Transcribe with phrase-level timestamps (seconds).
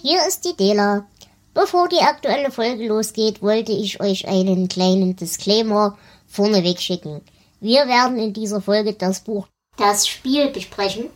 [0.00, 1.06] hier ist die Dela.
[1.52, 7.20] Bevor die aktuelle Folge losgeht, wollte ich euch einen kleinen Disclaimer vorneweg schicken.
[7.60, 9.46] Wir werden in dieser Folge das Buch
[9.76, 11.06] Das Spiel besprechen.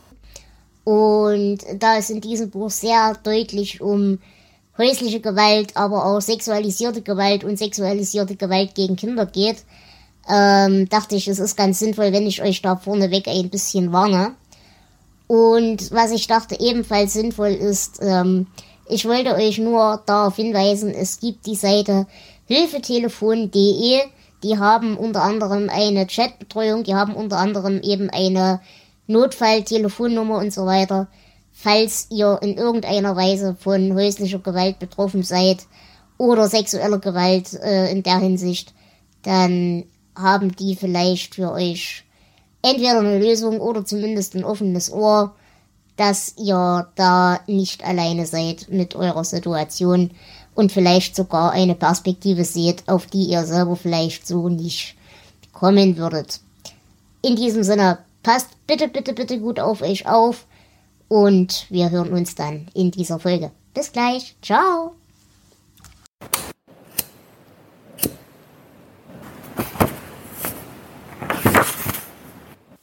[0.85, 4.21] Und da es in diesem Buch sehr deutlich um
[4.79, 9.65] häusliche Gewalt, aber auch sexualisierte Gewalt und sexualisierte Gewalt gegen Kinder geht,
[10.29, 14.35] ähm, dachte ich, es ist ganz sinnvoll, wenn ich euch da vorneweg ein bisschen warne.
[15.27, 18.47] Und was ich dachte ebenfalls sinnvoll ist, ähm,
[18.89, 22.07] ich wollte euch nur darauf hinweisen, es gibt die Seite
[22.47, 24.01] hilfetelefon.de.
[24.43, 28.61] Die haben unter anderem eine Chatbetreuung, die haben unter anderem eben eine
[29.07, 31.09] Notfalltelefonnummer und so weiter.
[31.53, 35.67] Falls ihr in irgendeiner Weise von häuslicher Gewalt betroffen seid
[36.17, 38.75] oder sexueller Gewalt äh, in der Hinsicht,
[39.23, 42.05] dann haben die vielleicht für euch
[42.63, 45.35] entweder eine Lösung oder zumindest ein offenes Ohr,
[45.99, 50.13] dass ihr da nicht alleine seid mit eurer Situation
[50.55, 54.97] und vielleicht sogar eine Perspektive seht, auf die ihr selber vielleicht so nicht
[55.53, 56.41] kommen würdet.
[57.21, 60.47] In diesem Sinne, passt bitte, bitte, bitte gut auf euch auf
[61.09, 63.51] und wir hören uns dann in dieser Folge.
[63.75, 64.37] Bis gleich.
[64.41, 64.93] Ciao.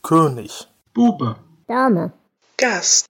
[0.02, 0.68] König.
[0.94, 1.38] Bube.
[1.68, 2.12] Dame.
[2.58, 3.06] Gast.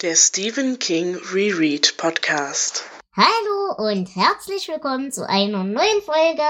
[0.00, 2.82] Der Stephen King Reread Podcast.
[3.14, 6.42] Hallo und herzlich willkommen zu einer neuen Folge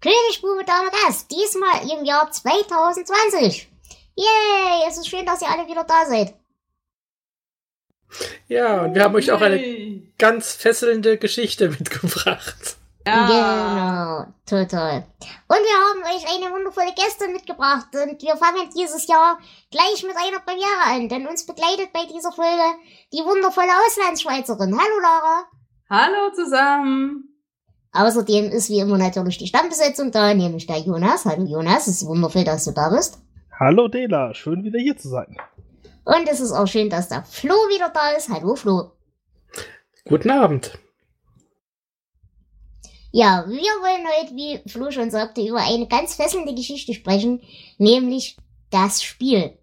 [0.00, 1.32] König, Bube, Dame, Gast.
[1.32, 3.68] Diesmal im Jahr 2020.
[4.14, 6.34] Yay, es ist schön, dass ihr alle wieder da seid.
[8.46, 12.76] Ja, und wir haben euch auch eine ganz fesselnde Geschichte mitgebracht.
[13.06, 13.26] Ja.
[13.26, 15.04] Genau, total.
[15.48, 19.38] Und wir haben euch eine wundervolle Gäste mitgebracht und wir fangen dieses Jahr
[19.70, 22.62] gleich mit einer Premiere an, denn uns begleitet bei dieser Folge
[23.12, 24.78] die wundervolle Auslandsschweizerin.
[24.78, 25.44] Hallo Lara.
[25.90, 27.28] Hallo zusammen.
[27.92, 31.24] Außerdem ist wie immer natürlich die Stammbesetzung da, nämlich der Jonas.
[31.24, 33.18] Hallo Jonas, es ist wundervoll, dass du da bist.
[33.58, 35.36] Hallo Dela, schön wieder hier zu sein.
[36.04, 38.28] Und es ist auch schön, dass der Flo wieder da ist.
[38.28, 38.92] Hallo Flo.
[40.04, 40.78] Guten Abend.
[43.14, 47.42] Ja, wir wollen heute, wie Flo schon sagte, über eine ganz fesselnde Geschichte sprechen,
[47.76, 48.38] nämlich
[48.70, 49.58] das Spiel.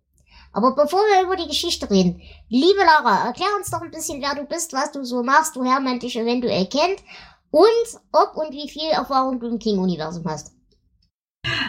[0.54, 4.36] Aber bevor wir über die Geschichte reden, liebe Lara, erklär uns doch ein bisschen, wer
[4.36, 7.04] du bist, was du so machst, woher man dich eventuell kennt
[7.50, 10.54] und ob und wie viel Erfahrung du im King-Universum hast.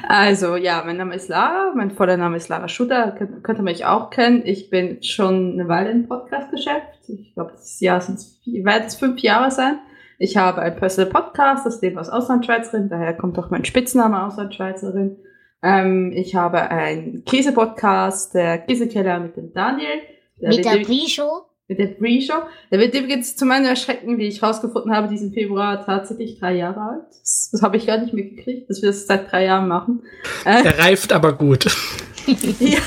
[0.07, 3.87] Also, ja, mein Name ist Lara, mein voller Name ist Lara Schutter, könnt, könnte mich
[3.87, 4.43] auch kennen.
[4.45, 7.09] Ich bin schon eine Weile im Podcast-Geschäft.
[7.09, 9.79] Ich glaube, das Jahr sind es fünf Jahre sein.
[10.23, 15.17] Ich habe ein Personal Podcast, das Leben aus Auslandschweizerin, daher kommt auch mein Spitzname Auslandschweizerin.
[15.63, 20.03] Ähm, ich habe einen Käse-Podcast, der Käsekeller mit dem Daniel.
[20.39, 21.47] Der mit der Pre-Show?
[21.69, 22.35] Mit der Pre-Show.
[22.71, 26.83] Der wird übrigens zu meiner Erschrecken, wie ich rausgefunden habe, diesen Februar tatsächlich drei Jahre
[26.83, 27.07] alt.
[27.09, 30.03] Das, das habe ich gar nicht mitgekriegt, dass wir das seit drei Jahren machen.
[30.45, 31.65] Äh, der reift aber gut.
[32.59, 32.79] ja,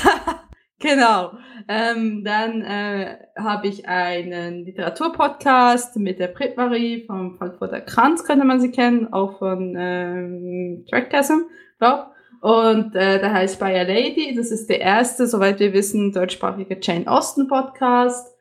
[0.78, 1.32] genau.
[1.68, 8.44] Ähm, dann äh, habe ich einen Literaturpodcast mit der Brit Marie vom Frankfurter Kranz, könnte
[8.44, 11.42] man sie kennen, auch von ähm, Trackgasm,
[11.78, 12.10] glaub.
[12.40, 14.34] Und äh, der heißt By a Lady.
[14.36, 18.34] Das ist der erste, soweit wir wissen, deutschsprachige Jane Austen Podcast.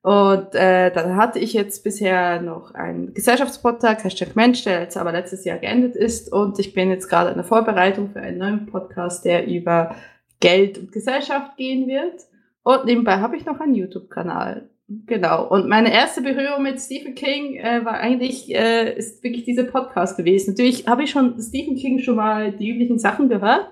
[0.00, 5.12] Und äh, dann hatte ich jetzt bisher noch einen Gesellschaftspodcast, Hashtag Mensch, der jetzt aber
[5.12, 6.32] letztes Jahr geendet ist.
[6.32, 9.94] Und ich bin jetzt gerade in der Vorbereitung für einen neuen Podcast, der über
[10.40, 12.22] Geld und Gesellschaft gehen wird.
[12.62, 14.68] Und nebenbei habe ich noch einen YouTube-Kanal.
[15.06, 15.48] Genau.
[15.48, 20.16] Und meine erste Berührung mit Stephen King äh, war eigentlich, äh, ist wirklich dieser Podcast
[20.16, 20.50] gewesen.
[20.50, 23.70] Natürlich habe ich schon Stephen King schon mal die üblichen Sachen gehört.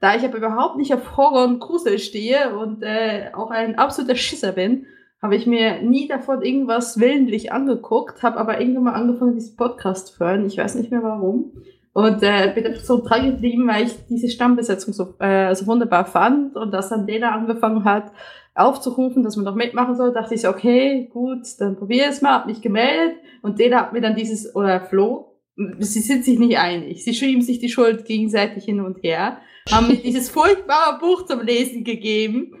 [0.00, 4.16] Da ich aber überhaupt nicht auf Horror und Grusel stehe und äh, auch ein absoluter
[4.16, 4.86] Schisser bin,
[5.20, 10.08] habe ich mir nie davon irgendwas willentlich angeguckt, habe aber irgendwann mal angefangen, diesen Podcast
[10.08, 10.46] zu hören.
[10.46, 11.52] Ich weiß nicht mehr warum.
[11.92, 16.04] Und äh, bin einfach so dran geblieben, weil ich diese Stammbesetzung so, äh, so wunderbar
[16.04, 16.56] fand.
[16.56, 18.12] Und dass dann Lena angefangen hat,
[18.54, 22.46] aufzurufen, dass man doch mitmachen soll, dachte ich, okay, gut, dann probiere es mal, hab
[22.46, 23.16] mich gemeldet.
[23.42, 25.30] Und Lena hat mir dann dieses, oder Flo,
[25.78, 29.38] sie sind sich nicht einig, sie schieben sich die Schuld gegenseitig hin und her,
[29.70, 32.54] haben mir dieses furchtbare Buch zum Lesen gegeben.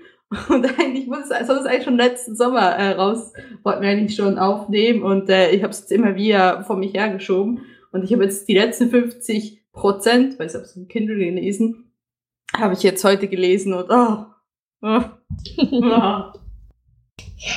[0.48, 3.32] Und eigentlich muss es, soll es eigentlich schon letzten Sommer äh, raus,
[3.64, 5.02] wollten wir eigentlich schon aufnehmen.
[5.02, 7.62] Und äh, ich habe es jetzt immer wieder vor mich hergeschoben
[7.92, 11.92] und ich habe jetzt die letzten 50 Prozent, weil ich habe es im Kindle gelesen,
[12.56, 14.26] habe ich jetzt heute gelesen und oh,
[14.82, 15.02] oh,
[15.70, 16.22] oh.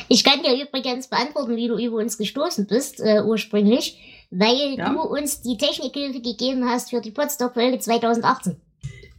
[0.08, 4.90] Ich kann dir übrigens beantworten, wie du über uns gestoßen bist, äh, ursprünglich, weil ja.
[4.90, 8.62] du uns die Technikhilfe gegeben hast für die Potsdok-Folge 2018.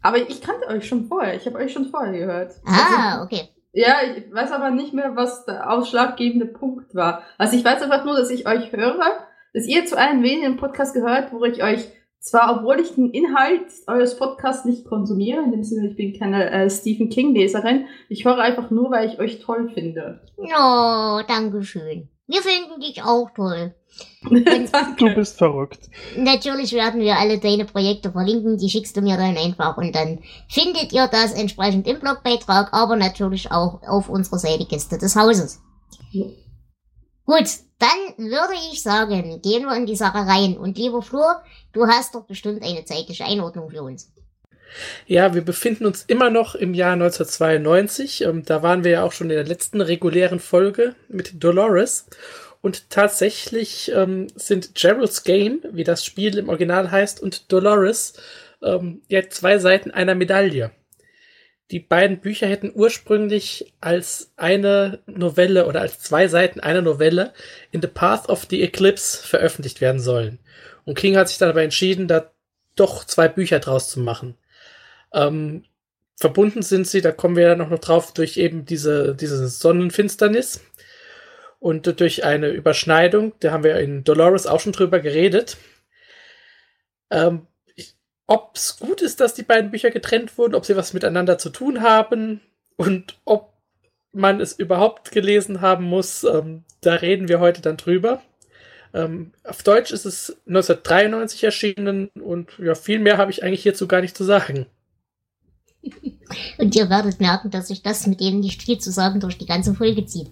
[0.03, 1.35] Aber ich kannte euch schon vorher.
[1.35, 2.53] Ich habe euch schon vorher gehört.
[2.65, 3.49] Ah, also, okay.
[3.73, 7.23] Ja, ich weiß aber nicht mehr, was der ausschlaggebende Punkt war.
[7.39, 10.95] Also ich weiß einfach nur, dass ich euch höre, dass ihr zu einem wenigen Podcast
[10.95, 11.87] gehört, wo ich euch
[12.19, 16.51] zwar, obwohl ich den Inhalt eures Podcasts nicht konsumiere, in dem Sinne, ich bin keine
[16.51, 20.21] äh, Stephen King-Leserin, ich höre einfach nur, weil ich euch toll finde.
[20.37, 22.09] Oh, danke schön.
[22.27, 23.75] Wir finden dich auch toll.
[24.25, 25.91] du bist verrückt.
[26.17, 30.21] Natürlich werden wir alle deine Projekte verlinken, die schickst du mir dann einfach und dann
[30.49, 35.61] findet ihr das entsprechend im Blogbeitrag, aber natürlich auch auf unserer Seite Gäste des Hauses.
[36.11, 36.25] Ja.
[37.27, 37.49] Gut,
[37.79, 40.57] dann würde ich sagen, gehen wir in die Sache rein.
[40.57, 41.43] Und lieber Flur,
[41.73, 44.11] du hast doch bestimmt eine zeitliche Einordnung für uns.
[45.07, 48.23] Ja, wir befinden uns immer noch im Jahr 1992.
[48.23, 52.07] Ähm, da waren wir ja auch schon in der letzten regulären Folge mit Dolores.
[52.61, 58.15] Und tatsächlich ähm, sind Gerald's Game, wie das Spiel im Original heißt, und Dolores
[58.63, 60.71] ähm, ja zwei Seiten einer Medaille.
[61.71, 67.33] Die beiden Bücher hätten ursprünglich als eine Novelle oder als zwei Seiten einer Novelle
[67.71, 70.39] in The Path of the Eclipse veröffentlicht werden sollen.
[70.85, 72.31] Und King hat sich dann aber entschieden, da
[72.77, 74.37] doch zwei Bücher draus zu machen.
[75.13, 75.65] Ähm,
[76.17, 80.61] verbunden sind sie, da kommen wir ja noch drauf, durch eben diese, diese Sonnenfinsternis,
[81.65, 85.57] und durch eine Überschneidung, da haben wir in Dolores auch schon drüber geredet,
[87.11, 87.47] ähm,
[88.27, 91.51] ob es gut ist, dass die beiden Bücher getrennt wurden, ob sie was miteinander zu
[91.51, 92.41] tun haben
[92.77, 93.53] und ob
[94.13, 98.23] man es überhaupt gelesen haben muss, ähm, da reden wir heute dann drüber.
[98.95, 103.89] Ähm, auf Deutsch ist es 1993 erschienen und ja, viel mehr habe ich eigentlich hierzu
[103.89, 104.67] gar nicht zu sagen.
[106.59, 109.47] Und ihr werdet merken, dass sich das mit dem nicht viel zu sagen durch die
[109.47, 110.29] ganze Folge zieht.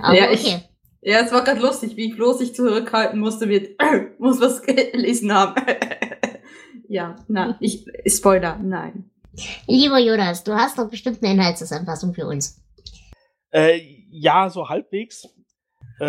[0.00, 0.60] Aber ja, ich, okay.
[1.02, 5.32] Ja, es war gerade lustig, wie Flo sich zurückhalten musste mit, äh, muss was gelesen
[5.32, 5.54] haben.
[6.90, 9.08] ja, na, ich, Spoiler, nein.
[9.68, 12.60] Lieber Jonas, du hast doch bestimmt eine Inhaltszusammenfassung für uns.
[13.52, 15.28] Äh, ja, so halbwegs.
[16.00, 16.08] äh,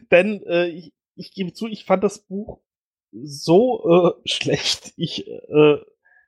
[0.10, 2.58] denn äh, ich, ich gebe zu, ich fand das Buch
[3.12, 4.92] so äh, schlecht.
[4.96, 5.76] Ich äh,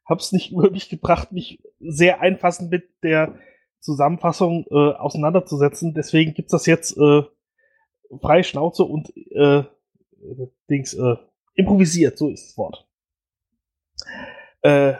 [0.08, 3.40] habe es nicht über mich gebracht, mich sehr einfassend mit der
[3.80, 5.94] Zusammenfassung äh, auseinanderzusetzen.
[5.94, 7.22] Deswegen gibt's das jetzt äh,
[8.20, 9.64] freie Schnauze und äh,
[10.68, 11.16] Dings äh,
[11.54, 12.86] improvisiert, so ist das Wort.
[14.62, 14.94] Äh,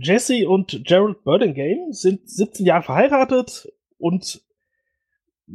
[0.00, 4.42] Jesse und Gerald Burlingame sind 17 Jahre verheiratet und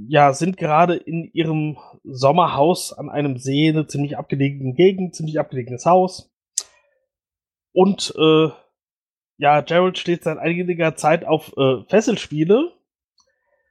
[0.08, 5.86] ja, sind gerade in ihrem Sommerhaus an einem See, eine ziemlich abgelegene Gegend, ziemlich abgelegenes
[5.86, 6.32] Haus.
[7.72, 8.50] Und äh,
[9.38, 12.74] ja, Gerald steht seit einiger Zeit auf äh, Fesselspiele.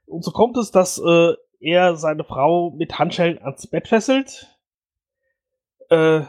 [0.05, 4.57] Und so kommt es, dass äh, er seine Frau mit Handschellen ans Bett fesselt.
[5.89, 6.21] Äh,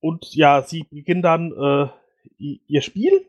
[0.00, 1.99] und ja, sie beginnen dann äh,
[2.38, 3.26] ihr Spiel.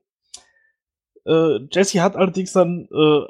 [1.25, 3.21] Äh, Jesse hat allerdings dann äh,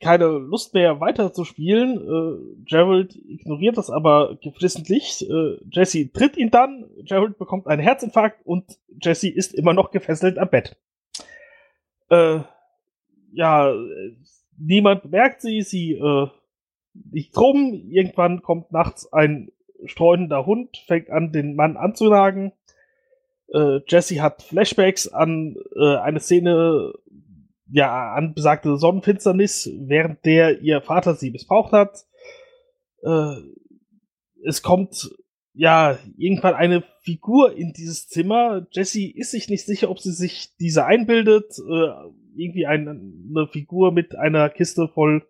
[0.00, 1.98] keine Lust mehr weiter zu spielen.
[1.98, 5.28] Äh, Gerald ignoriert das aber geflissentlich.
[5.28, 6.86] Äh, Jesse tritt ihn dann.
[7.04, 10.76] Gerald bekommt einen Herzinfarkt und Jesse ist immer noch gefesselt am Bett
[12.10, 12.40] äh,
[13.32, 13.72] ja,
[14.58, 16.26] niemand bemerkt sie, sie äh,
[17.10, 19.52] liegt rum, irgendwann kommt nachts ein
[19.84, 22.52] streunender Hund, fängt an, den Mann anzunagen.
[23.52, 26.92] Äh, Jesse hat Flashbacks an äh, eine Szene,
[27.70, 32.04] ja, an besagte Sonnenfinsternis, während der ihr Vater sie missbraucht hat.
[33.02, 33.36] Äh,
[34.44, 35.10] es kommt
[35.52, 38.66] ja, irgendwann eine Figur in dieses Zimmer.
[38.70, 41.58] Jessie ist sich nicht sicher, ob sie sich diese einbildet.
[41.58, 41.90] Äh,
[42.36, 45.26] irgendwie ein, eine Figur mit einer Kiste voll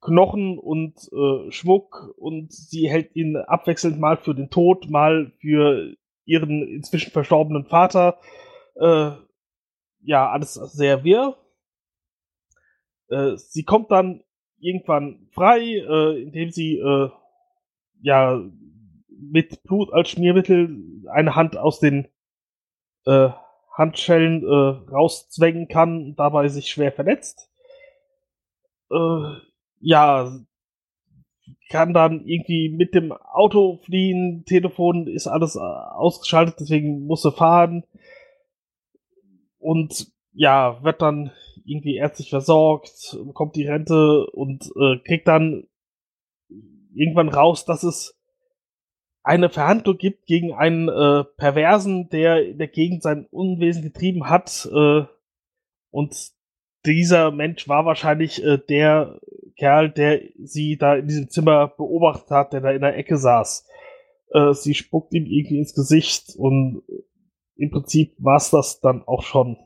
[0.00, 5.96] Knochen und äh, Schmuck und sie hält ihn abwechselnd mal für den Tod, mal für
[6.26, 8.18] ihren inzwischen verstorbenen Vater.
[8.74, 9.12] Äh,
[10.02, 11.36] ja, alles sehr wirr.
[13.08, 14.22] Äh, sie kommt dann
[14.58, 17.10] irgendwann frei, äh, indem sie äh,
[18.02, 18.42] ja
[19.08, 22.08] mit Blut als Schmiermittel eine Hand aus den
[23.06, 23.30] äh,
[23.72, 27.50] Handschellen äh, rauszwängen kann dabei sich schwer verletzt.
[29.80, 30.38] Ja,
[31.68, 37.32] kann dann irgendwie mit dem Auto fliehen, Telefon ist alles äh, ausgeschaltet, deswegen muss er
[37.32, 37.84] fahren.
[39.58, 41.32] Und ja, wird dann
[41.64, 45.66] irgendwie ärztlich versorgt, bekommt die Rente und äh, kriegt dann
[46.94, 48.16] irgendwann raus, dass es
[49.22, 54.68] eine Verhandlung gibt gegen einen äh, Perversen, der in der Gegend sein Unwesen getrieben hat.
[54.72, 55.02] Äh,
[55.90, 56.30] und
[56.84, 59.18] dieser Mensch war wahrscheinlich äh, der
[59.56, 63.66] Kerl, der sie da in diesem Zimmer beobachtet hat, der da in der Ecke saß.
[64.32, 66.82] Äh, sie spuckt ihm irgendwie ins Gesicht und
[67.56, 69.56] im Prinzip war es das dann auch schon.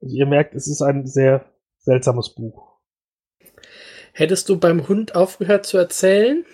[0.00, 1.44] Also ihr merkt, es ist ein sehr
[1.78, 2.78] seltsames Buch.
[4.12, 6.44] Hättest du beim Hund aufgehört zu erzählen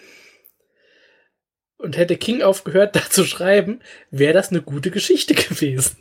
[1.77, 3.81] und hätte King aufgehört, da zu schreiben,
[4.11, 5.99] wäre das eine gute Geschichte gewesen.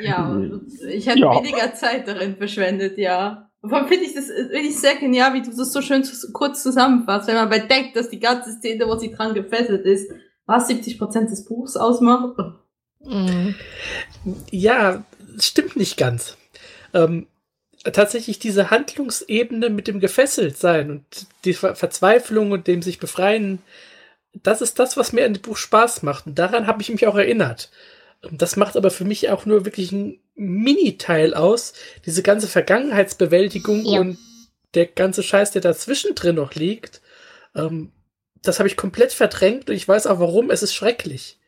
[0.00, 0.40] Ja,
[0.88, 1.36] ich hätte Ja.
[1.36, 3.49] weniger Zeit darin verschwendet, ja.
[3.62, 6.62] Allem finde ich das finde ich sehr genial, wie du das so schön zu, kurz
[6.62, 10.10] zusammenfasst, wenn man bedenkt, dass die ganze Szene, wo sie dran gefesselt ist,
[10.46, 12.36] was 70 Prozent des Buchs ausmacht.
[13.00, 13.54] Mhm.
[14.50, 15.04] Ja,
[15.38, 16.36] stimmt nicht ganz.
[16.94, 17.26] Ähm,
[17.84, 21.04] tatsächlich diese Handlungsebene mit dem Gefesseltsein und
[21.44, 23.60] die Ver Verzweiflung und dem sich befreien,
[24.42, 26.26] das ist das, was mir an dem Buch Spaß macht.
[26.26, 27.70] Und daran habe ich mich auch erinnert.
[28.22, 31.74] Und Das macht aber für mich auch nur wirklich ein Mini-Teil aus.
[32.06, 34.00] Diese ganze Vergangenheitsbewältigung Ja.
[34.00, 34.18] und
[34.74, 37.00] der ganze Scheiß, der dazwischen drin noch liegt,
[37.54, 37.92] ähm,
[38.42, 40.50] das habe ich komplett verdrängt und ich weiß auch warum.
[40.50, 41.38] Es ist schrecklich.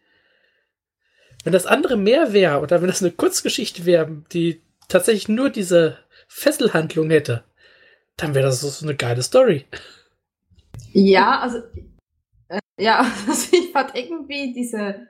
[1.45, 5.99] Wenn das andere mehr wäre oder wenn das eine Kurzgeschichte wäre, die tatsächlich nur diese
[6.29, 7.45] Fesselhandlung hätte,
[8.17, 9.65] dann wäre das so eine geile Story.
[10.93, 11.59] Ja, also,
[12.49, 15.07] äh, ja, also ich fand irgendwie diese,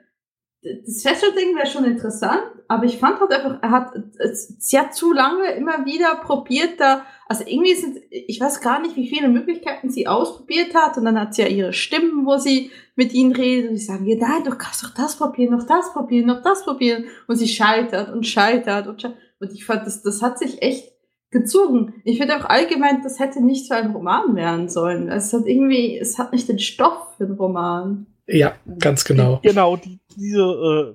[0.63, 3.93] das Special-Ding wäre schon interessant, aber ich fand halt einfach, er hat,
[4.33, 8.95] sie hat zu lange immer wieder probiert da, also irgendwie sind, ich weiß gar nicht,
[8.95, 12.71] wie viele Möglichkeiten sie ausprobiert hat und dann hat sie ja ihre Stimmen, wo sie
[12.95, 15.91] mit ihnen redet und sie sagen, ja, nein, du kannst doch das probieren, noch das
[15.91, 20.01] probieren, noch das probieren und sie scheitert und scheitert und scheitert und ich fand, das,
[20.01, 20.93] das hat sich echt
[21.31, 21.95] gezogen.
[22.05, 25.09] Ich finde auch allgemein, das hätte nicht für einen Roman werden sollen.
[25.09, 28.05] Es hat irgendwie, es hat nicht den Stoff für einen Roman.
[28.25, 29.39] Ja, ganz genau.
[29.43, 30.41] Genau, die, diese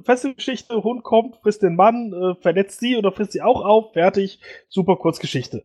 [0.00, 3.92] äh, Fesselgeschichte, Hund kommt, frisst den Mann, äh, verletzt sie oder frisst sie auch auf,
[3.92, 5.64] fertig, super Kurzgeschichte.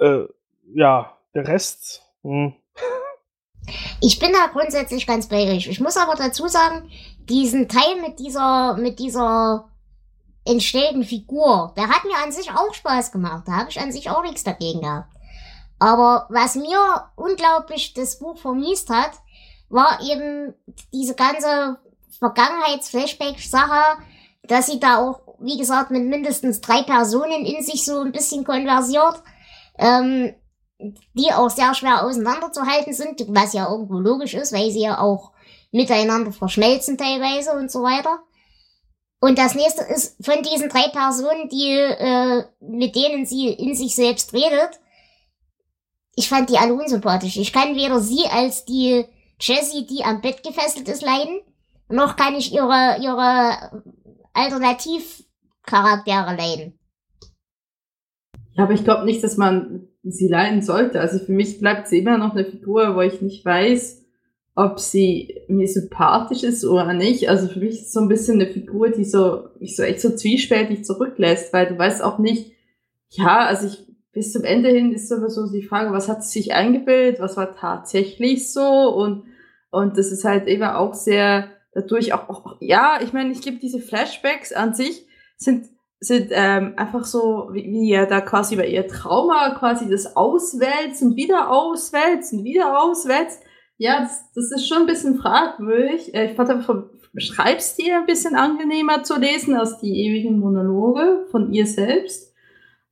[0.00, 0.24] Äh,
[0.74, 2.54] ja, der Rest, hm.
[4.00, 5.66] Ich bin da grundsätzlich ganz bei euch.
[5.66, 6.90] Ich muss aber dazu sagen,
[7.28, 9.68] diesen Teil mit dieser, mit dieser
[10.44, 13.44] entstellten Figur, der hat mir an sich auch Spaß gemacht.
[13.46, 15.12] Da habe ich an sich auch nichts dagegen gehabt.
[15.78, 19.10] Aber was mir unglaublich das Buch vermiest hat,
[19.68, 20.54] war eben
[20.92, 21.78] diese ganze
[22.18, 23.98] Vergangenheits-Flashback-Sache,
[24.44, 28.44] dass sie da auch, wie gesagt, mit mindestens drei Personen in sich so ein bisschen
[28.44, 29.22] konversiert.
[29.78, 30.34] Ähm,
[30.78, 35.32] die auch sehr schwer auseinanderzuhalten sind, was ja irgendwo logisch ist, weil sie ja auch
[35.72, 38.20] miteinander verschmelzen teilweise und so weiter.
[39.20, 43.94] Und das nächste ist von diesen drei Personen, die äh, mit denen sie in sich
[43.94, 44.80] selbst redet.
[46.14, 47.36] Ich fand die alle unsympathisch.
[47.36, 49.06] Ich kann weder sie als die
[49.40, 51.40] Jessie, die am Bett gefesselt ist, leiden,
[51.88, 53.82] noch kann ich ihre ihre
[54.32, 56.78] Alternativcharaktere leiden.
[58.56, 61.00] Aber ich glaube nicht, dass man sie leiden sollte.
[61.00, 64.02] Also für mich bleibt sie immer noch eine Figur, wo ich nicht weiß,
[64.54, 67.28] ob sie mir sympathisch ist oder nicht.
[67.28, 70.00] Also für mich ist es so ein bisschen eine Figur, die so, mich so echt
[70.00, 72.52] so zwiespältig zurücklässt, weil du weißt auch nicht,
[73.10, 73.85] ja, also ich,
[74.16, 78.50] bis zum Ende hin ist sowieso die Frage, was hat sich eingebildet, was war tatsächlich
[78.50, 79.24] so und,
[79.70, 83.58] und das ist halt eben auch sehr, dadurch auch, auch ja, ich meine, ich gebe
[83.58, 85.06] diese Flashbacks an sich,
[85.36, 85.68] sind
[85.98, 91.02] sind ähm, einfach so, wie, wie er da quasi über ihr Trauma quasi das auswälzt
[91.02, 93.42] und wieder auswälzt und wieder auswälzt.
[93.78, 96.14] Ja, das, das ist schon ein bisschen fragwürdig.
[96.14, 96.84] Äh, Ich fand einfach,
[97.18, 102.34] Schreibstil ein bisschen angenehmer zu lesen als die ewigen Monologe von ihr selbst.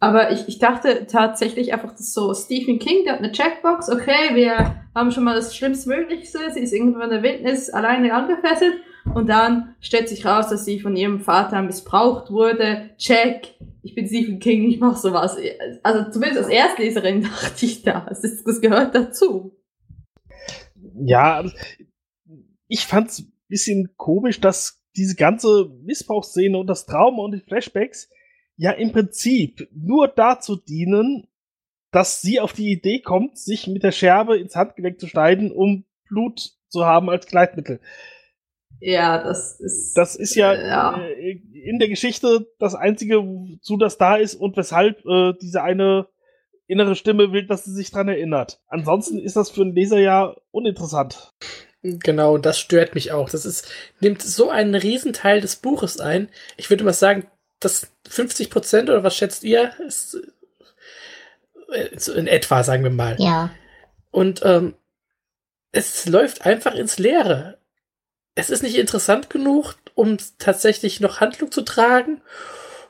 [0.04, 4.34] Aber ich, ich dachte tatsächlich einfach, dass so Stephen King, der hat eine Checkbox, okay,
[4.34, 8.74] wir haben schon mal das Schlimmstmöglichste, sie ist irgendwo in der Wildnis alleine angefesselt
[9.14, 12.90] und dann stellt sich raus, dass sie von ihrem Vater missbraucht wurde.
[12.98, 15.38] Check, ich bin Stephen King, ich mach sowas.
[15.82, 19.56] Also zumindest als Erstleserin dachte ich da, das, das gehört dazu.
[21.02, 21.42] ja,
[22.68, 28.10] ich fand's ein bisschen komisch, dass diese ganze Missbrauchsszene und das Trauma und die Flashbacks
[28.56, 31.26] ja im Prinzip nur dazu dienen,
[31.90, 35.84] dass sie auf die Idee kommt, sich mit der Scherbe ins Handgelenk zu schneiden, um
[36.08, 37.80] Blut zu haben als Gleitmittel.
[38.80, 39.94] Ja, das ist.
[39.96, 41.00] Das ist ja, Ja.
[41.00, 46.08] Äh, in der Geschichte das einzige, wozu das da ist und weshalb äh, diese eine
[46.66, 48.60] innere Stimme will, dass sie sich dran erinnert.
[48.66, 51.32] Ansonsten ist das für einen Leser ja uninteressant.
[51.82, 53.28] Genau, und das stört mich auch.
[53.28, 53.70] Das ist,
[54.00, 56.30] nimmt so einen Riesenteil des Buches ein.
[56.56, 57.26] Ich würde mal sagen,
[57.64, 59.72] das 50 Prozent oder was schätzt ihr?
[59.80, 60.18] Ist,
[61.72, 63.16] äh, in etwa, sagen wir mal.
[63.18, 63.50] Ja.
[64.10, 64.74] Und ähm,
[65.72, 67.58] es läuft einfach ins Leere.
[68.34, 72.20] Es ist nicht interessant genug, um tatsächlich noch Handlung zu tragen.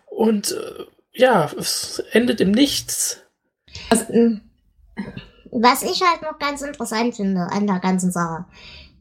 [0.06, 3.20] Und äh, ja, es endet im Nichts.
[4.08, 4.36] Mm.
[5.50, 8.44] Was ich halt noch ganz interessant finde an der ganzen Sache,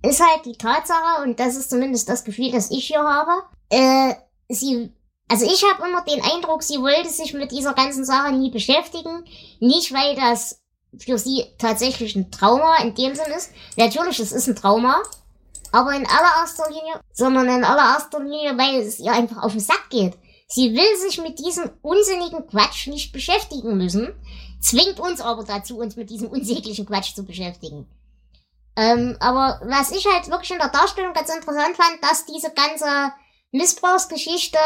[0.06, 3.32] ist halt die Tatsache, und das ist zumindest das Gefühl, das ich hier habe,
[3.70, 4.14] äh,
[4.50, 4.92] sie,
[5.34, 9.26] also ich habe immer den Eindruck, sie wollte sich mit dieser ganzen Sache nie beschäftigen,
[9.60, 10.62] nicht weil das
[11.00, 13.50] für sie tatsächlich ein Trauma in dem Sinn ist.
[13.76, 15.02] Natürlich, es ist ein Trauma,
[15.72, 19.90] aber in allererster Linie, sondern in allererster Linie, weil es ihr einfach auf den Sack
[19.90, 20.14] geht.
[20.48, 24.14] Sie will sich mit diesem unsinnigen Quatsch nicht beschäftigen müssen,
[24.62, 27.88] zwingt uns aber dazu, uns mit diesem unsäglichen Quatsch zu beschäftigen.
[28.76, 33.14] Ähm, aber was ich halt wirklich in der Darstellung ganz interessant fand, dass diese ganze
[33.52, 34.60] Missbrauchsgeschichte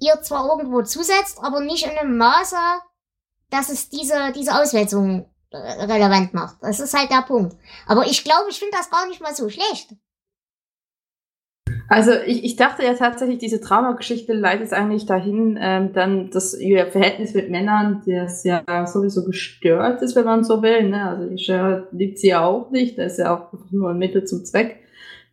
[0.00, 2.56] ihr zwar irgendwo zusetzt, aber nicht in einem Maße,
[3.50, 6.56] dass es diese, diese Auswälzung äh, relevant macht.
[6.62, 7.56] Das ist halt der Punkt.
[7.86, 9.94] Aber ich glaube, ich finde das gar nicht mal so schlecht.
[11.88, 16.86] Also ich, ich dachte ja tatsächlich, diese Traumageschichte leitet eigentlich dahin, ähm, dann, dass ihr
[16.86, 20.88] Verhältnis mit Männern, das ja sowieso gestört ist, wenn man so will.
[20.88, 21.08] Ne?
[21.08, 24.24] Also ich äh, liebt sie ja auch nicht, das ist ja auch nur ein Mittel
[24.24, 24.83] zum Zweck,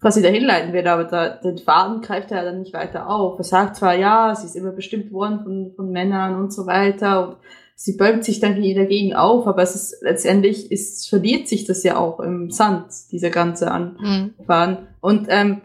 [0.01, 3.37] was sie dahin leiten wird, aber da, den Faden greift er dann nicht weiter auf.
[3.37, 7.27] Er sagt zwar, ja, sie ist immer bestimmt worden von, von Männern und so weiter
[7.27, 7.37] und
[7.75, 11.97] sie bäumt sich dann dagegen auf, aber es ist letztendlich ist, verliert sich das ja
[11.97, 14.71] auch im Sand, diese ganze Anfahren.
[14.71, 14.87] Mhm.
[15.01, 15.61] Und ähm,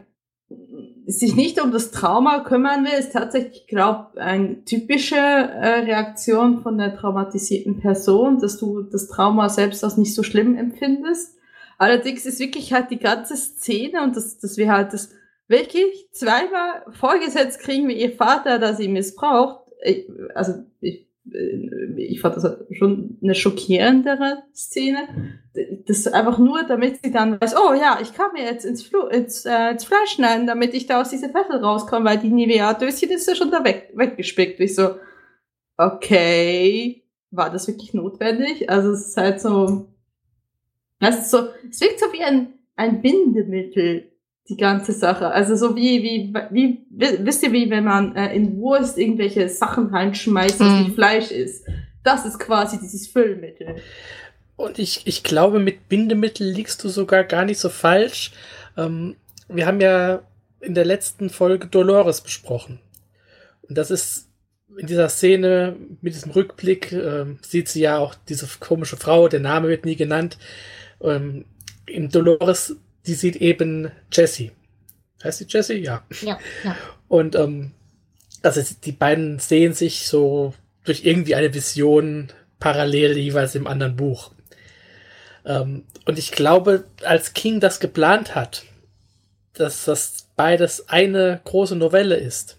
[1.07, 6.78] sich nicht um das Trauma kümmern will, ist tatsächlich, glaube eine typische äh, Reaktion von
[6.78, 11.36] der traumatisierten Person, dass du das Trauma selbst als nicht so schlimm empfindest.
[11.78, 15.11] Allerdings ist wirklich halt die ganze Szene und dass, dass wir halt das
[15.49, 19.66] wirklich zweimal vorgesetzt kriegen, wie ihr Vater, da sie missbraucht.
[19.83, 25.40] Ich, also ich äh, ich fand das schon eine schockierendere Szene.
[25.87, 29.06] Das einfach nur, damit sie dann weiß, oh ja, ich kann mir jetzt ins, Flo
[29.06, 33.11] ins, äh, ins Fleisch schneiden, damit ich da aus dieser Fessel rauskomme, weil die Nivea-Döschen
[33.11, 34.61] ist ja schon da weg, weggespickt.
[34.61, 34.97] Ich so,
[35.76, 38.68] okay, war das wirklich notwendig?
[38.68, 39.88] Also es ist halt so,
[41.00, 44.11] es ist so, es wirkt so wie ein, ein Bindemittel
[44.49, 45.29] die ganze Sache.
[45.29, 49.88] Also so wie, wie, wie, wisst ihr, wie wenn man äh, in Wurst irgendwelche Sachen
[49.88, 50.87] reinschmeißt, was mm.
[50.87, 51.67] wie Fleisch ist.
[52.05, 53.76] Das ist quasi dieses Füllmittel.
[54.55, 58.33] Und ich, ich glaube, mit Bindemittel liegst du sogar gar nicht so falsch.
[58.76, 59.17] Ähm,
[59.49, 60.23] wir haben ja
[60.61, 62.81] in der letzten Folge Dolores besprochen.
[63.62, 64.29] Und das ist
[64.79, 69.40] in dieser Szene mit diesem Rückblick, äh, sieht sie ja auch diese komische Frau, der
[69.40, 70.38] Name wird nie genannt.
[71.00, 71.44] Ähm,
[71.87, 74.52] in Dolores die sieht eben Jessie.
[75.22, 75.78] Heißt sie Jessie?
[75.78, 76.04] Ja.
[76.22, 76.76] Ja, ja.
[77.09, 77.72] Und ähm,
[78.42, 80.54] also die beiden sehen sich so
[80.85, 82.28] durch irgendwie eine Vision
[82.59, 84.32] parallel jeweils im anderen Buch.
[85.44, 88.64] Ähm, und ich glaube, als King das geplant hat,
[89.52, 92.59] dass das beides eine große Novelle ist,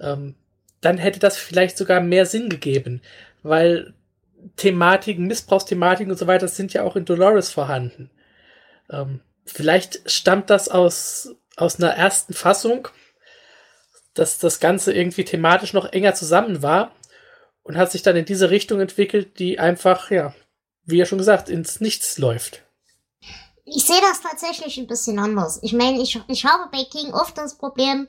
[0.00, 0.34] ähm,
[0.80, 3.00] dann hätte das vielleicht sogar mehr Sinn gegeben,
[3.42, 3.94] weil
[4.56, 8.10] Thematiken, Missbrauchsthematiken und so weiter sind ja auch in Dolores vorhanden.
[8.90, 12.88] Ähm, vielleicht stammt das aus, aus einer ersten Fassung,
[14.14, 16.92] dass das Ganze irgendwie thematisch noch enger zusammen war
[17.62, 20.34] und hat sich dann in diese Richtung entwickelt, die einfach, ja,
[20.84, 22.62] wie ja schon gesagt, ins Nichts läuft.
[23.64, 25.58] Ich sehe das tatsächlich ein bisschen anders.
[25.62, 28.06] Ich meine, ich, ich habe bei King oft das Problem,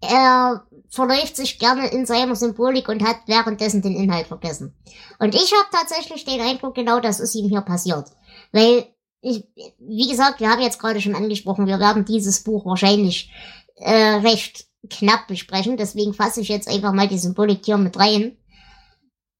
[0.00, 4.74] er verläuft sich gerne in seiner Symbolik und hat währenddessen den Inhalt vergessen.
[5.18, 8.10] Und ich habe tatsächlich den Eindruck, genau das ist ihm hier passiert.
[8.52, 8.86] Weil
[9.20, 9.44] ich,
[9.78, 13.32] wie gesagt, wir haben jetzt gerade schon angesprochen, wir werden dieses Buch wahrscheinlich
[13.76, 15.76] äh, recht knapp besprechen.
[15.76, 18.36] Deswegen fasse ich jetzt einfach mal die Symbolik hier mit rein.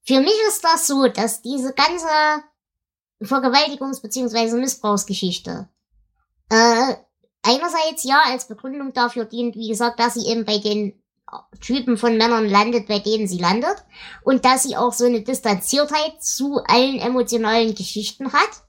[0.05, 2.07] Für mich ist das so, dass diese ganze
[3.23, 4.57] Vergewaltigungs- bzw.
[4.57, 5.69] Missbrauchsgeschichte
[6.51, 6.95] äh,
[7.47, 11.03] einerseits ja als Begründung dafür dient, wie gesagt, dass sie eben bei den
[11.61, 13.85] Typen von Männern landet, bei denen sie landet
[14.23, 18.67] und dass sie auch so eine Distanziertheit zu allen emotionalen Geschichten hat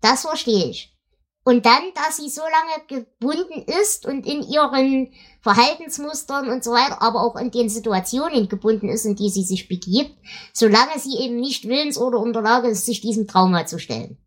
[0.00, 0.96] das verstehe ich.
[1.42, 7.00] Und dann, dass sie so lange gebunden ist und in ihren Verhaltensmustern und so weiter,
[7.00, 10.14] aber auch in den Situationen gebunden ist, in die sie sich begibt,
[10.52, 14.18] solange sie eben nicht willens oder unter Lage ist, sich diesem Trauma zu stellen.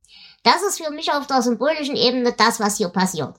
[0.42, 3.36] Das ist für mich auf der symbolischen Ebene das, was hier passiert.